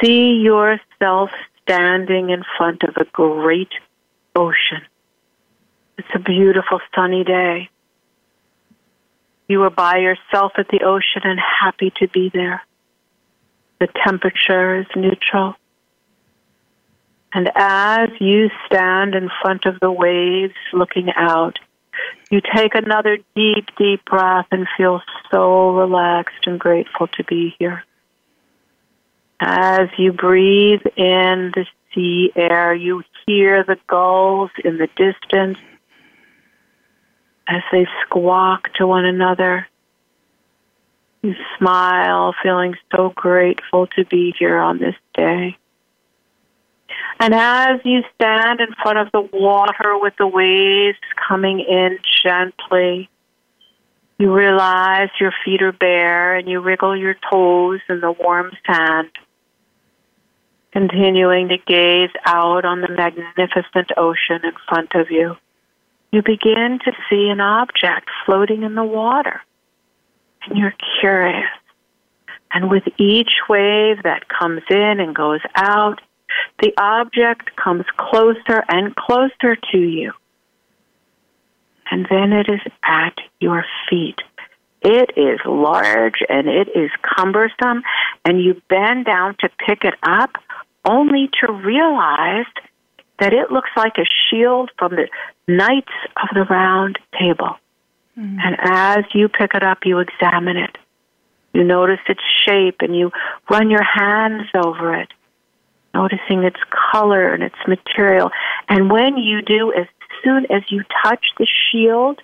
[0.00, 1.30] see yourself
[1.62, 3.72] standing in front of a great
[4.36, 4.82] ocean.
[5.98, 7.70] It's a beautiful sunny day.
[9.48, 12.62] You are by yourself at the ocean and happy to be there.
[13.80, 15.54] The temperature is neutral.
[17.32, 21.58] And as you stand in front of the waves looking out,
[22.30, 27.84] you take another deep, deep breath and feel so relaxed and grateful to be here.
[29.40, 35.58] As you breathe in the sea air, you hear the gulls in the distance
[37.46, 39.66] as they squawk to one another.
[41.22, 45.56] You smile, feeling so grateful to be here on this day.
[47.20, 53.08] And as you stand in front of the water with the waves coming in gently,
[54.18, 59.10] you realize your feet are bare and you wriggle your toes in the warm sand,
[60.72, 65.36] continuing to gaze out on the magnificent ocean in front of you.
[66.12, 69.40] You begin to see an object floating in the water,
[70.46, 71.48] and you're curious.
[72.52, 76.00] And with each wave that comes in and goes out,
[76.60, 80.12] the object comes closer and closer to you.
[81.90, 84.20] And then it is at your feet.
[84.82, 87.82] It is large and it is cumbersome,
[88.24, 90.32] and you bend down to pick it up
[90.84, 92.46] only to realize
[93.18, 95.08] that it looks like a shield from the
[95.48, 95.92] Knights
[96.22, 97.56] of the Round Table.
[98.18, 98.38] Mm.
[98.42, 100.76] And as you pick it up, you examine it.
[101.52, 103.12] You notice its shape and you
[103.48, 105.08] run your hands over it
[105.94, 106.60] noticing its
[106.92, 108.30] color and its material.
[108.68, 109.86] And when you do, as
[110.22, 112.20] soon as you touch the shield,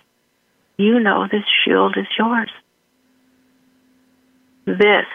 [0.77, 2.51] you know this shield is yours.
[4.67, 5.07] This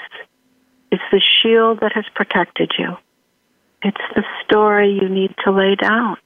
[0.91, 2.98] is the shield that has protected you.
[3.84, 6.18] It's the story you need to lay down.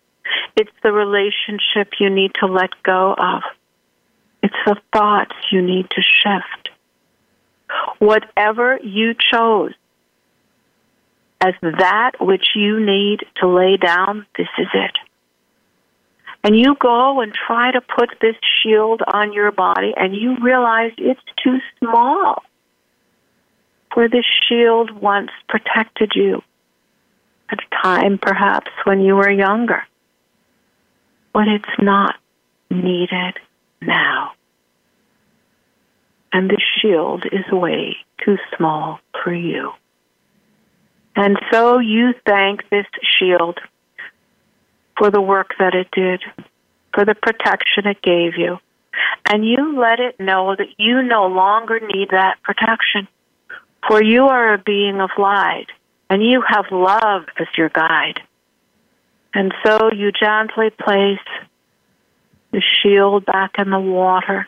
[0.55, 3.43] It's the relationship you need to let go of.
[4.41, 6.69] It's the thoughts you need to shift.
[7.99, 9.73] Whatever you chose
[11.41, 14.95] as that which you need to lay down, this is it.
[16.43, 20.91] And you go and try to put this shield on your body, and you realize
[20.97, 22.43] it's too small.
[23.93, 26.41] For this shield once protected you
[27.51, 29.83] at a time perhaps when you were younger.
[31.33, 32.15] But it's not
[32.69, 33.35] needed
[33.81, 34.33] now.
[36.31, 39.71] And the shield is way too small for you.
[41.19, 42.85] And so you thank this
[43.17, 43.59] shield
[44.97, 46.21] for the work that it did,
[46.93, 48.57] for the protection it gave you.
[49.29, 53.09] And you let it know that you no longer need that protection.
[53.85, 55.67] For you are a being of light,
[56.09, 58.21] and you have love as your guide.
[59.33, 61.19] And so you gently place
[62.51, 64.47] the shield back in the water,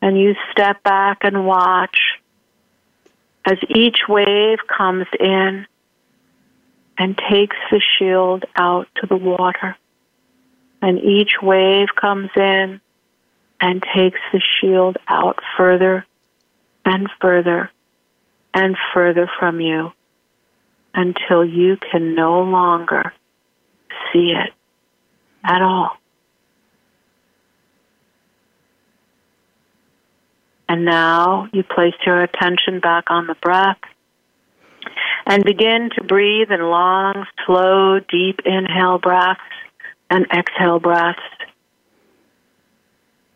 [0.00, 1.98] and you step back and watch
[3.44, 5.66] as each wave comes in
[6.98, 9.76] and takes the shield out to the water,
[10.82, 12.80] and each wave comes in
[13.60, 16.06] and takes the shield out further
[16.84, 17.70] and further
[18.52, 19.92] and further from you
[20.94, 23.12] until you can no longer
[24.12, 24.52] see it
[25.44, 25.99] at all.
[30.70, 33.80] And now you place your attention back on the breath
[35.26, 39.40] And begin to breathe in long, slow, deep inhale breaths
[40.10, 41.18] and exhale breaths.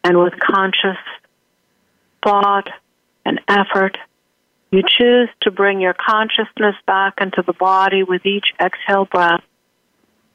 [0.04, 1.02] And with conscious
[2.22, 2.68] thought
[3.26, 3.98] and effort,
[4.70, 9.42] you choose to bring your consciousness back into the body with each exhale breath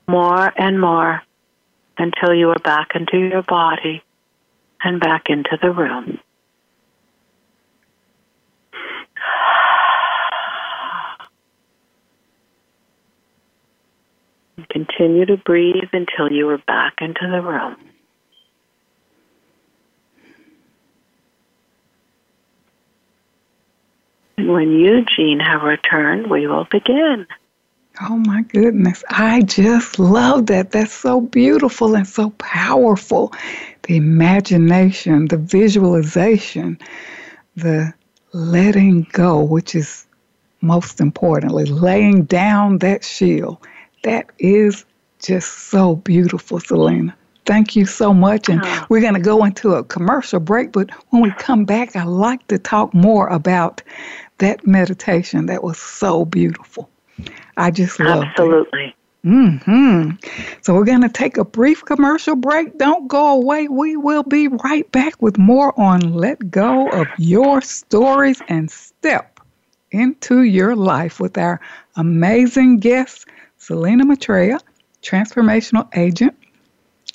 [0.06, 1.24] more and more
[1.98, 4.04] until you are back into your body
[4.84, 6.20] and back into the room.
[14.70, 17.76] Continue to breathe until you are back into the room.
[24.38, 27.28] And when you, Jean, have returned, we will begin.
[28.02, 29.04] Oh my goodness.
[29.10, 30.72] I just love that.
[30.72, 33.34] That's so beautiful and so powerful.
[33.84, 36.80] The imagination, the visualization,
[37.58, 37.94] the
[38.32, 40.06] letting go, which is
[40.62, 43.58] most importantly, laying down that shield.
[44.04, 44.86] That is
[45.20, 47.16] just so beautiful, Selena.
[47.46, 48.48] Thank you so much.
[48.48, 48.86] And oh.
[48.90, 52.48] we're going to go into a commercial break, but when we come back, I'd like
[52.48, 53.82] to talk more about
[54.38, 55.48] that meditation.
[55.48, 56.90] That was so beautiful.
[57.58, 58.28] I just love it.
[58.28, 58.96] Absolutely.
[59.24, 60.12] Hmm.
[60.62, 62.78] So we're going to take a brief commercial break.
[62.78, 63.68] Don't go away.
[63.68, 69.42] We will be right back with more on Let Go of Your Stories and Step
[69.92, 71.60] into Your Life with our
[71.98, 73.26] amazing guest,
[73.60, 74.60] Selena Maitreya,
[75.04, 76.36] transformational agent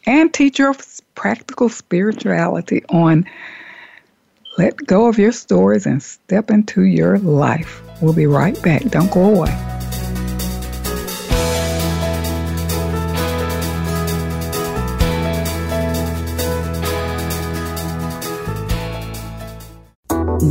[0.06, 3.24] and teacher of practical spirituality on
[4.58, 7.82] Let Go of Your Stories and Step into Your Life.
[8.00, 8.82] We'll be right back.
[8.82, 9.73] Don't go away.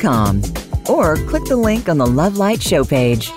[0.00, 0.42] com,
[0.88, 3.32] or click the link on the Love Light show page.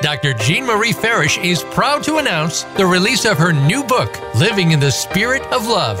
[0.00, 0.32] Dr.
[0.34, 4.80] Jean Marie Farish is proud to announce the release of her new book, Living in
[4.80, 6.00] the Spirit of Love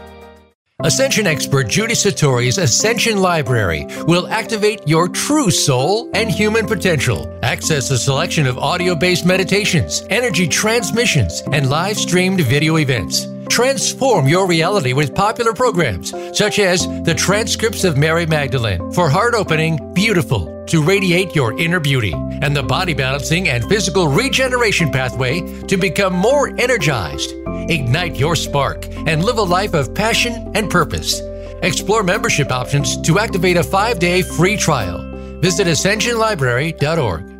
[0.83, 7.31] Ascension expert Judy Satori's Ascension Library will activate your true soul and human potential.
[7.43, 13.27] Access a selection of audio based meditations, energy transmissions, and live streamed video events.
[13.47, 19.35] Transform your reality with popular programs such as the transcripts of Mary Magdalene for heart
[19.35, 25.41] opening, beautiful, to radiate your inner beauty, and the body balancing and physical regeneration pathway
[25.67, 27.35] to become more energized
[27.69, 31.21] ignite your spark, and live a life of passion and purpose.
[31.63, 34.99] Explore membership options to activate a five day free trial.
[35.41, 37.31] Visit ascensionlibrary.org.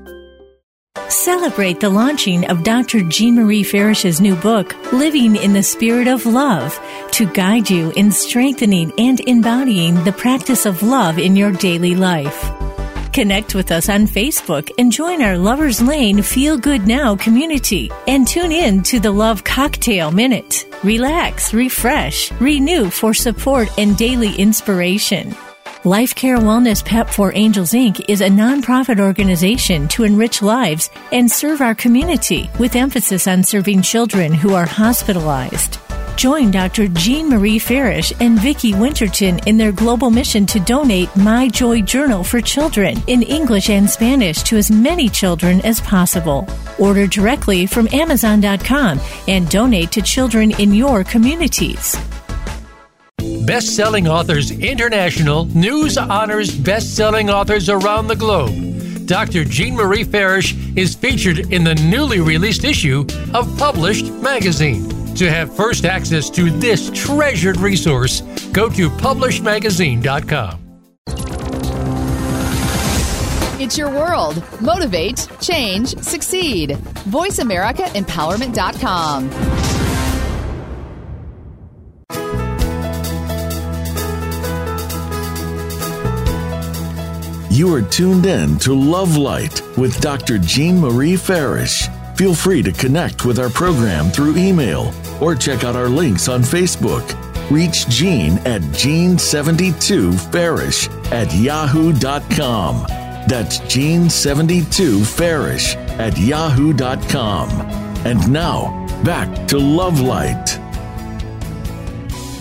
[1.08, 3.02] Celebrate the launching of Dr.
[3.04, 6.78] Jean Marie Farish's new book, Living in the Spirit of Love,
[7.12, 12.52] to guide you in strengthening and embodying the practice of love in your daily life.
[13.14, 17.92] Connect with us on Facebook and join our Lovers Lane Feel Good Now community.
[18.08, 20.66] And tune in to the Love Cocktail Minute.
[20.82, 25.36] Relax, refresh, renew for support and daily inspiration.
[25.84, 28.06] Life Care Wellness PEP for Angels Inc.
[28.08, 33.82] is a nonprofit organization to enrich lives and serve our community with emphasis on serving
[33.82, 35.80] children who are hospitalized.
[36.16, 36.88] Join Dr.
[36.88, 42.24] Jean Marie Farish and Vicki Winterton in their global mission to donate My Joy Journal
[42.24, 46.48] for children in English and Spanish to as many children as possible.
[46.78, 51.98] Order directly from Amazon.com and donate to children in your communities.
[53.46, 59.08] Best Selling Authors International news honors best selling authors around the globe.
[59.08, 59.44] Dr.
[59.44, 65.01] Jean Marie Farish is featured in the newly released issue of Published Magazine.
[65.16, 70.58] To have first access to this treasured resource, go to publishmagazine.com.
[73.60, 74.44] It's your world.
[74.60, 76.72] Motivate, change, succeed.
[76.72, 79.30] VoiceAmericaEmpowerment.com.
[87.52, 90.40] You are tuned in to Love Light with Dr.
[90.40, 91.88] Jean Marie Farish.
[92.22, 96.44] Feel free to connect with our program through email or check out our links on
[96.44, 97.18] Facebook.
[97.50, 102.86] Reach Jean at Jean72Farish at yahoo.com.
[103.28, 107.50] That's Jean72Farish at yahoo.com.
[108.06, 110.61] And now, back to Love Light.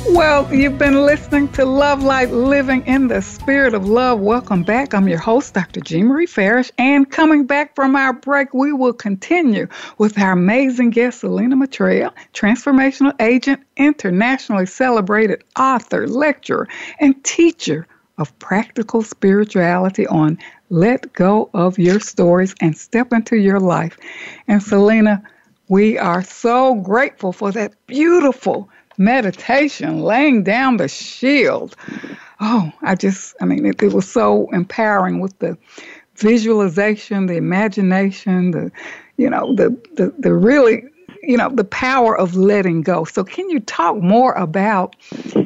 [0.09, 4.19] Well, you've been listening to Love Light Living in the Spirit of Love.
[4.21, 4.95] Welcome back.
[4.95, 5.81] I'm your host, Dr.
[5.81, 6.71] Jean Marie Farish.
[6.79, 12.13] And coming back from our break, we will continue with our amazing guest, Selena Maitreya,
[12.33, 16.67] transformational agent, internationally celebrated author, lecturer,
[16.99, 17.87] and teacher
[18.17, 20.39] of practical spirituality on
[20.71, 23.99] Let Go of Your Stories and Step into Your Life.
[24.49, 25.23] And Selena,
[25.69, 28.69] we are so grateful for that beautiful
[28.99, 31.77] meditation, laying down the shield.
[32.41, 35.57] Oh, I just, I mean, it, it was so empowering with the
[36.17, 38.73] visualization, the imagination, the,
[39.17, 40.85] you know, the, the, the really,
[41.23, 43.05] you know, the power of letting go.
[43.05, 44.97] So, can you talk more about,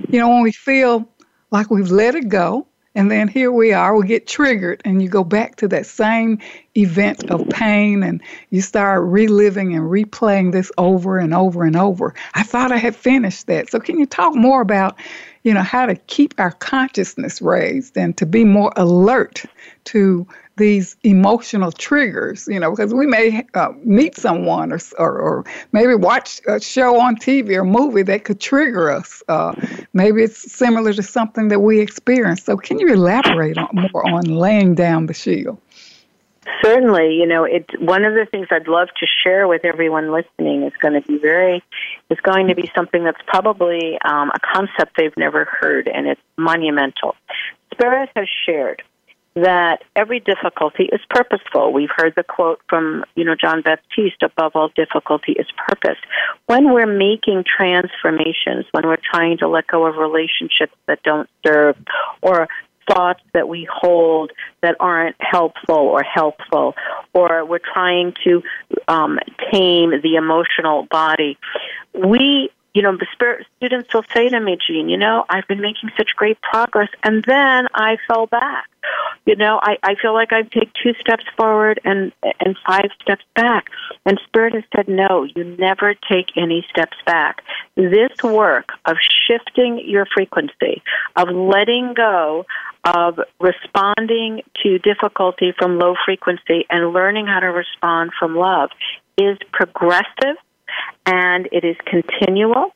[0.09, 1.09] you know, when we feel
[1.51, 5.09] like we've let it go, and then here we are, we get triggered, and you
[5.09, 6.39] go back to that same
[6.77, 12.15] event of pain, and you start reliving and replaying this over and over and over.
[12.35, 13.71] I thought I had finished that.
[13.71, 14.97] So, can you talk more about,
[15.45, 19.45] you know, how to keep our consciousness raised and to be more alert
[19.85, 20.27] to
[20.57, 25.95] these emotional triggers, you know, because we may uh, meet someone or, or, or, maybe
[25.95, 29.23] watch a show on TV or movie that could trigger us.
[29.29, 29.53] Uh,
[29.93, 32.43] maybe it's similar to something that we experience.
[32.45, 35.59] So, can you elaborate on, more on laying down the shield?
[36.63, 40.65] Certainly, you know, it's one of the things I'd love to share with everyone listening
[40.65, 41.63] is going to be very,
[42.11, 46.21] is going to be something that's probably um, a concept they've never heard, and it's
[46.37, 47.17] monumental.
[47.73, 48.83] Spirit has shared
[49.35, 51.73] that every difficulty is purposeful.
[51.73, 55.99] We've heard the quote from, you know, Jon Batiste, above all difficulty is purpose.
[56.47, 61.77] When we're making transformations, when we're trying to let go of relationships that don't serve
[62.23, 62.49] or
[62.89, 64.31] thoughts that we hold
[64.63, 66.75] that aren't helpful or helpful,
[67.13, 68.43] or we're trying to
[68.89, 69.19] um,
[69.53, 71.39] tame the emotional body,
[71.93, 75.61] we you know, the spirit students will say to me, Jean, you know, I've been
[75.61, 78.67] making such great progress, and then I fell back.
[79.25, 83.25] You know, I, I feel like I take two steps forward and and five steps
[83.35, 83.71] back.
[84.05, 87.43] And Spirit has said, no, you never take any steps back.
[87.77, 88.97] This work of
[89.27, 90.83] shifting your frequency,
[91.17, 92.45] of letting go
[92.85, 98.69] of responding to difficulty from low frequency and learning how to respond from love
[99.17, 100.37] is progressive
[101.07, 102.75] and it is continual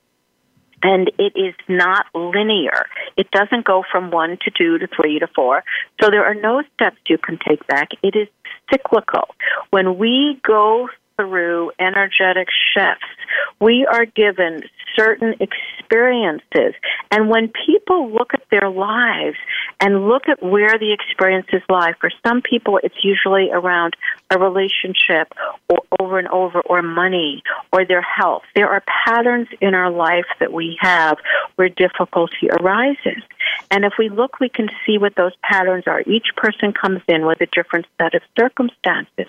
[0.83, 2.87] and it is not linear.
[3.17, 5.65] It doesn't go from one to two to three to four.
[6.01, 7.91] So there are no steps you can take back.
[8.03, 8.29] It is
[8.71, 9.29] cyclical.
[9.71, 10.89] When we go
[11.19, 13.05] through energetic shifts,
[13.61, 14.63] we are given
[14.97, 16.75] certain experiences.
[17.11, 19.37] And when people look at their lives
[19.81, 23.97] and look at where the experiences lie, for some people it's usually around
[24.31, 25.33] a relationship
[25.69, 27.43] or over and over or money
[27.73, 28.43] or their health.
[28.55, 31.19] There are patterns in our life that we have
[31.57, 33.23] where difficulty arises.
[33.71, 36.03] And if we look, we can see what those patterns are.
[36.03, 39.27] Each person comes in with a different set of circumstances.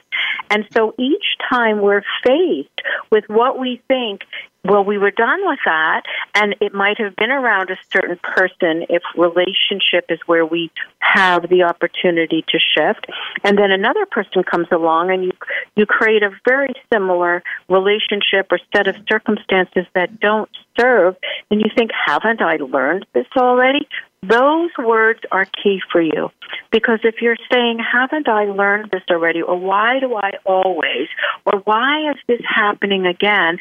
[0.50, 4.22] And so each time we're faced with what we think
[4.66, 6.04] well, we were done with that,
[6.36, 10.70] and it might have been around a certain person if relationship is where we
[11.00, 13.06] have the opportunity to shift.
[13.46, 15.32] And then another person comes along, and you
[15.78, 21.16] you create a very similar relationship or set of circumstances that don't serve.
[21.50, 23.88] And you think, haven't I learned this already?
[24.22, 26.30] Those words are key for you
[26.72, 29.42] because if you're saying, haven't I learned this already?
[29.42, 31.08] Or why do I always?
[31.46, 33.60] Or why is this happening again?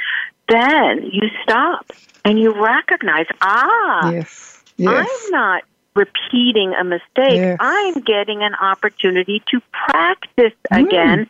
[0.49, 1.91] then you stop
[2.25, 4.65] and you recognize, ah, yes.
[4.77, 5.09] Yes.
[5.09, 7.37] I'm not repeating a mistake.
[7.37, 7.59] Yes.
[7.61, 10.87] I'm getting an opportunity to practice mm.
[10.87, 11.29] again,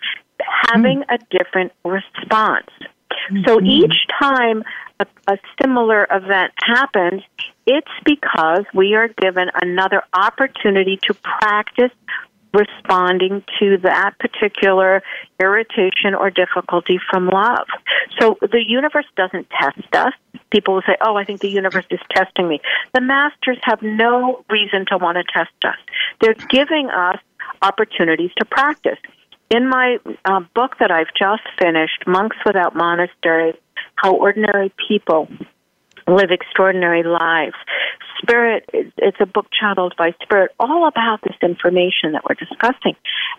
[0.67, 1.15] having mm.
[1.15, 2.69] a different response.
[3.31, 3.45] Mm-hmm.
[3.47, 4.65] So each time
[5.01, 7.23] a, a similar event happens,
[7.67, 11.93] it's because we are given another opportunity to practice
[12.55, 15.03] responding to that particular
[15.39, 17.67] irritation or difficulty from love.
[18.19, 20.13] So the universe doesn't test us.
[20.51, 22.61] People will say, Oh, I think the universe is testing me.
[22.95, 25.77] The masters have no reason to want to test us.
[26.21, 27.19] They're giving us
[27.61, 28.99] opportunities to practice.
[29.51, 33.57] In my uh, book that I've just finished, Monks Without Monasteries
[33.95, 35.29] How Ordinary People
[36.07, 37.55] Live Extraordinary Lives,
[38.23, 42.97] Spirit, it's a book channeled by Spirit all about this information that we're discussing.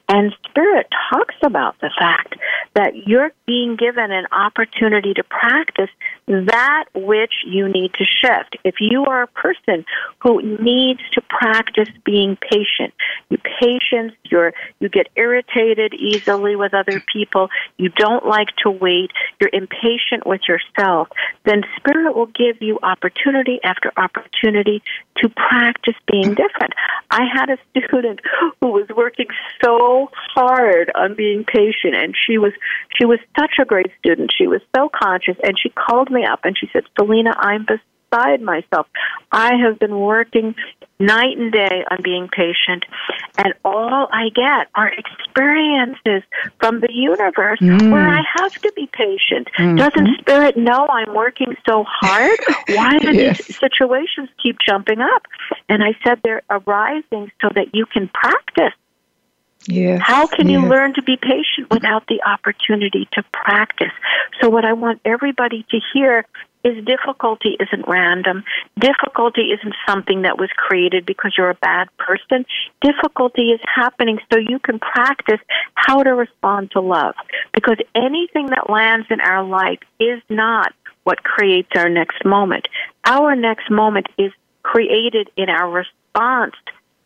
[0.08, 2.36] And Spirit talks about the fact
[2.76, 5.90] that you're being given an opportunity to practice
[6.28, 8.58] that which you need to shift.
[8.64, 9.86] If you are a person
[10.22, 12.94] who needs to practice being patient,
[13.30, 19.12] you patience, you're, you get irritated easily with other people, you don't like to wait,
[19.40, 21.08] you're impatient with yourself,
[21.46, 24.69] then Spirit will give you opportunity after opportunity
[25.18, 26.74] to practice being different.
[27.12, 28.20] I had a student
[28.62, 29.28] who was working
[29.64, 32.54] so hard on being patient and she was
[32.98, 34.32] she was such a great student.
[34.36, 37.66] She was so conscious and she called me up and she said, Selena, I'm
[38.10, 38.88] beside myself.
[39.32, 40.56] I have been working
[41.00, 42.86] night and day on being patient,
[43.38, 46.24] and all I get are experiences
[46.60, 47.92] from the universe mm.
[47.92, 49.48] where I have to be patient.
[49.58, 49.78] Mm-hmm.
[49.78, 52.40] Doesn't Spirit know I'm working so hard?
[52.70, 53.46] Why do yes.
[53.46, 55.26] these situations keep jumping up?
[55.68, 58.74] And I said they're arising so that you can practice.
[59.68, 60.62] Yes, How can yes.
[60.62, 63.92] you learn to be patient without the opportunity to practice?
[64.42, 66.26] So, what I want everybody to hear
[66.64, 68.44] is difficulty isn't random.
[68.80, 72.46] Difficulty isn't something that was created because you're a bad person.
[72.82, 75.40] Difficulty is happening so you can practice
[75.76, 77.16] how to respond to love.
[77.54, 82.68] Because anything that lands in our life is not what creates our next moment.
[83.06, 84.32] Our next moment is
[84.64, 86.56] created in our response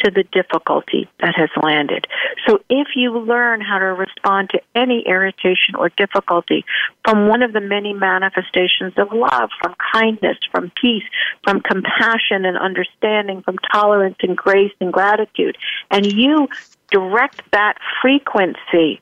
[0.03, 2.07] to the difficulty that has landed.
[2.47, 6.65] So if you learn how to respond to any irritation or difficulty
[7.05, 11.03] from one of the many manifestations of love, from kindness, from peace,
[11.43, 15.57] from compassion and understanding, from tolerance and grace and gratitude,
[15.89, 16.47] and you
[16.91, 19.01] direct that frequency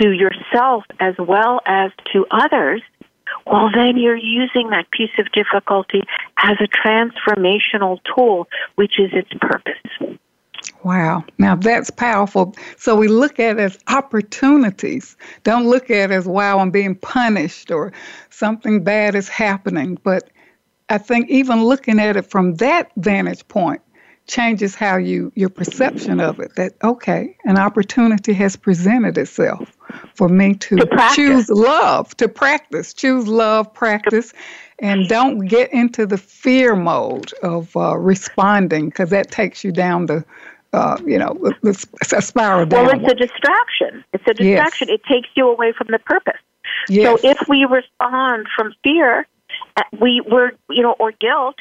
[0.00, 2.82] to yourself as well as to others,
[3.46, 6.02] well, then you're using that piece of difficulty
[6.38, 10.18] as a transformational tool, which is its purpose.
[10.82, 11.24] Wow.
[11.38, 12.54] Now that's powerful.
[12.76, 15.16] So we look at it as opportunities.
[15.42, 17.92] Don't look at it as, wow, I'm being punished or
[18.30, 19.98] something bad is happening.
[20.02, 20.30] But
[20.90, 23.80] I think even looking at it from that vantage point
[24.26, 29.73] changes how you your perception of it that okay an opportunity has presented itself
[30.14, 34.32] for me to, to choose love to practice choose love practice
[34.80, 40.06] and don't get into the fear mode of uh, responding because that takes you down
[40.06, 40.24] the
[40.72, 42.86] uh, you know the, the spiral down.
[42.86, 44.98] well it's a distraction it's a distraction yes.
[44.98, 46.40] it takes you away from the purpose
[46.88, 47.20] yes.
[47.20, 49.26] so if we respond from fear
[49.76, 51.56] uh, we were you know or guilt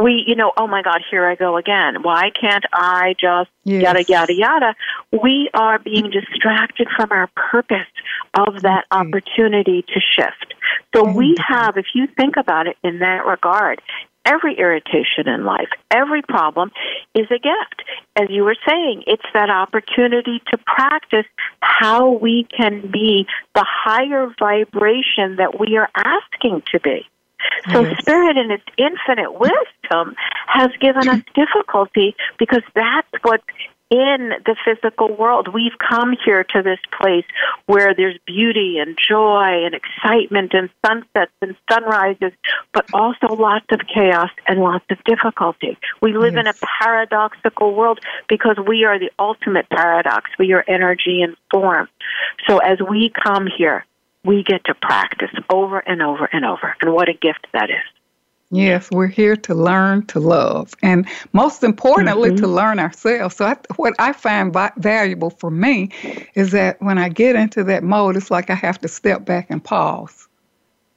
[0.00, 2.02] we, you know, oh my God, here I go again.
[2.02, 3.82] Why can't I just yes.
[3.82, 4.74] yada, yada, yada?
[5.12, 7.86] We are being distracted from our purpose
[8.34, 10.54] of that opportunity to shift.
[10.94, 13.80] So we have, if you think about it in that regard,
[14.26, 16.70] every irritation in life, every problem
[17.14, 17.82] is a gift.
[18.16, 21.26] As you were saying, it's that opportunity to practice
[21.60, 27.06] how we can be the higher vibration that we are asking to be.
[27.72, 28.00] So yes.
[28.00, 30.14] Spirit in its infinite wisdom
[30.46, 33.42] has given us difficulty because that's what
[33.90, 35.48] in the physical world.
[35.52, 37.24] We've come here to this place
[37.66, 42.32] where there's beauty and joy and excitement and sunsets and sunrises,
[42.72, 45.78] but also lots of chaos and lots of difficulty.
[46.02, 46.40] We live yes.
[46.40, 50.30] in a paradoxical world because we are the ultimate paradox.
[50.38, 51.88] We are energy and form.
[52.48, 53.84] So as we come here,
[54.26, 56.76] we get to practice over and over and over.
[56.80, 57.76] And what a gift that is.
[58.50, 62.44] Yes, we're here to learn to love, and most importantly, mm-hmm.
[62.44, 63.34] to learn ourselves.
[63.36, 65.90] So, I, what I find vi- valuable for me
[66.34, 69.48] is that when I get into that mode, it's like I have to step back
[69.50, 70.28] and pause.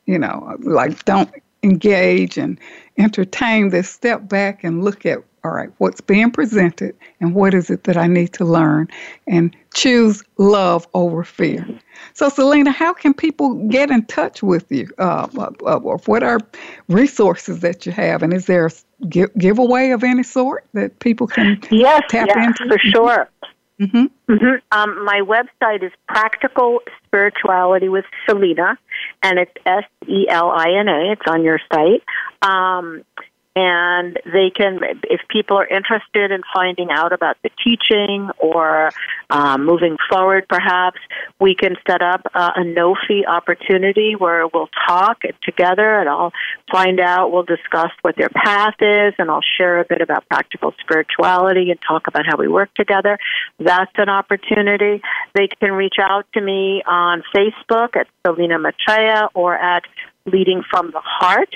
[0.06, 1.32] You know, like don't
[1.64, 2.60] engage and
[3.00, 3.90] entertain this.
[3.90, 7.98] Step back and look at all right, what's being presented and what is it that
[7.98, 8.88] I need to learn
[9.28, 11.68] and choose love over fear.
[12.14, 14.90] So, Selena, how can people get in touch with you?
[14.98, 16.40] Uh, uh, uh what are
[16.88, 18.24] resources that you have?
[18.24, 18.72] And is there a
[19.08, 22.74] give, giveaway of any sort that people can yes, tap yes, into?
[22.74, 23.30] for sure.
[23.80, 24.34] Mm-hmm.
[24.34, 24.78] Mm-hmm.
[24.78, 28.78] Um, my website is Practical Spirituality with Selena,
[29.24, 31.14] and it's S E L I N A.
[31.14, 32.04] It's on your site.
[32.42, 33.04] Um,
[33.60, 38.90] and they can, if people are interested in finding out about the teaching or
[39.30, 40.98] um, moving forward, perhaps
[41.42, 46.32] we can set up a no fee opportunity where we'll talk together and I'll
[46.72, 50.74] find out, we'll discuss what their path is, and I'll share a bit about practical
[50.80, 53.18] spirituality and talk about how we work together.
[53.60, 55.02] That's an opportunity.
[55.36, 59.84] They can reach out to me on Facebook at Selena Maitreya or at
[60.26, 61.56] Leading from the Heart.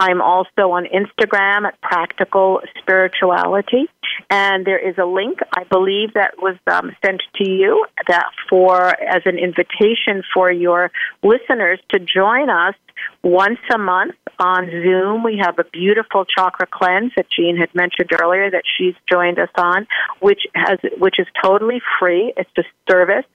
[0.00, 3.88] I'm also on Instagram at Practical Spirituality,
[4.28, 8.88] and there is a link I believe that was um, sent to you that for
[9.00, 10.90] as an invitation for your
[11.22, 12.74] listeners to join us
[13.22, 15.22] once a month on Zoom.
[15.22, 19.50] We have a beautiful chakra cleanse that Jean had mentioned earlier that she's joined us
[19.54, 19.86] on,
[20.20, 22.32] which has which is totally free.
[22.36, 23.26] It's a service,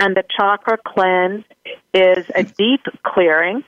[0.00, 1.44] and the chakra cleanse
[1.92, 3.62] is a deep clearing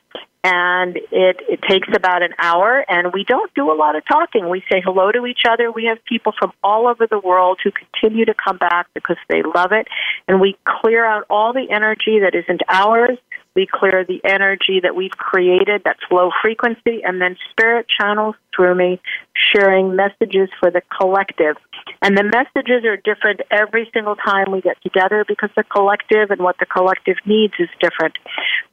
[0.45, 4.49] and it, it takes about an hour and we don't do a lot of talking.
[4.49, 5.72] We say hello to each other.
[5.72, 9.43] We have people from all over the world who continue to come back because they
[9.43, 9.89] love it
[10.28, 13.18] and we clear out all the energy that isn't ours
[13.59, 18.76] we clear the energy that we've created that's low frequency and then spirit channels through
[18.76, 19.00] me
[19.34, 21.56] sharing messages for the collective
[22.02, 26.40] and the messages are different every single time we get together because the collective and
[26.40, 28.18] what the collective needs is different.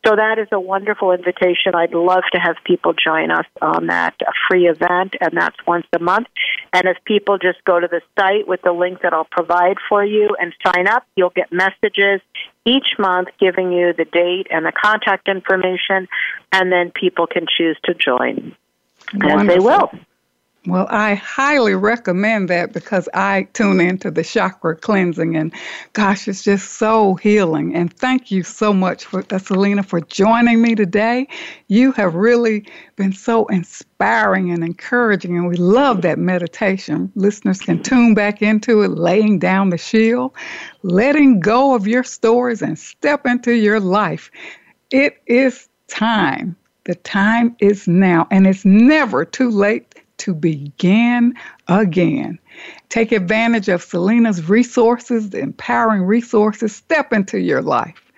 [0.05, 1.73] So that is a wonderful invitation.
[1.73, 4.15] I'd love to have people join us on that
[4.47, 6.27] free event, and that's once a month.
[6.73, 10.05] And if people just go to the site with the link that I'll provide for
[10.05, 12.21] you and sign up, you'll get messages
[12.65, 16.07] each month giving you the date and the contact information,
[16.51, 18.55] and then people can choose to join.
[19.13, 19.39] Wonderful.
[19.39, 19.91] As they will.
[20.67, 25.53] Well, I highly recommend that because I tune into the chakra cleansing, and
[25.93, 27.75] gosh, it's just so healing.
[27.75, 31.27] And thank you so much, for, uh, Selena, for joining me today.
[31.67, 37.11] You have really been so inspiring and encouraging, and we love that meditation.
[37.15, 40.33] Listeners can tune back into it, laying down the shield,
[40.81, 44.31] letting go of your stories, and step into your life.
[44.89, 46.55] It is time.
[46.85, 51.35] The time is now, and it's never too late to begin
[51.67, 52.39] again.
[52.89, 56.75] Take advantage of Selena's resources, the empowering resources.
[56.75, 58.11] Step into your life.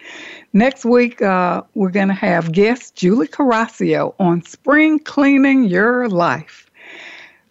[0.54, 6.70] Next week, uh, we're going to have guest Julie Carrascio on spring cleaning your life.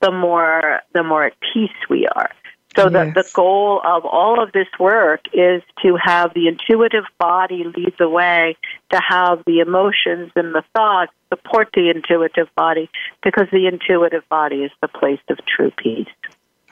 [0.00, 2.30] the more the more at peace we are.
[2.74, 3.14] So yes.
[3.14, 7.94] the, the goal of all of this work is to have the intuitive body lead
[7.98, 8.56] the way,
[8.90, 12.88] to have the emotions and the thoughts support the intuitive body,
[13.22, 16.08] because the intuitive body is the place of true peace.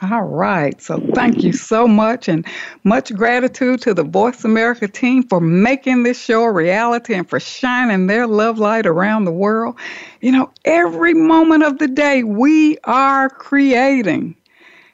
[0.09, 0.81] All right.
[0.81, 2.43] So thank you so much and
[2.83, 7.39] much gratitude to the Voice America team for making this show a reality and for
[7.39, 9.75] shining their love light around the world.
[10.19, 14.35] You know, every moment of the day we are creating.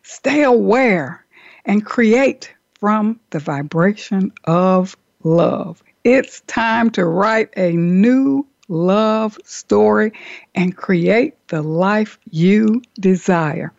[0.03, 1.25] Stay aware
[1.63, 5.81] and create from the vibration of love.
[6.03, 10.11] It's time to write a new love story
[10.53, 13.71] and create the life you desire.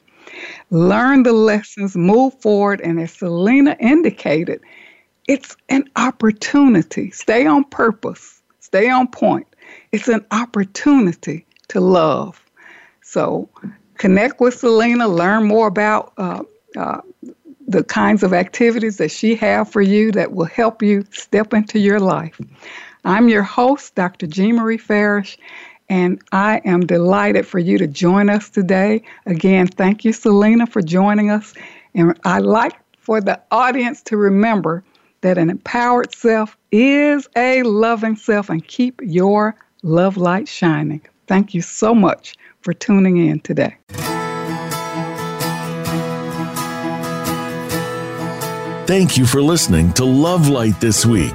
[0.71, 4.61] Learn the lessons, move forward, and as Selena indicated,
[5.27, 7.11] it's an opportunity.
[7.11, 9.47] Stay on purpose, stay on point.
[9.93, 12.43] It's an opportunity to love.
[13.03, 13.49] So
[13.99, 16.43] connect with Selena, learn more about uh,
[16.77, 17.01] uh,
[17.67, 21.79] the kinds of activities that she have for you that will help you step into
[21.79, 22.41] your life.
[23.05, 24.27] I'm your host, Dr.
[24.27, 25.39] Jean Marie Farish,
[25.89, 29.03] and I am delighted for you to join us today.
[29.27, 31.55] Again, thank you, Selena, for joining us.
[31.95, 34.85] And I like for the audience to remember
[35.23, 41.01] that an empowered self is a loving self and keep your love light shining.
[41.27, 43.77] Thank you so much for tuning in today.
[48.87, 51.35] Thank you for listening to Love Light this week.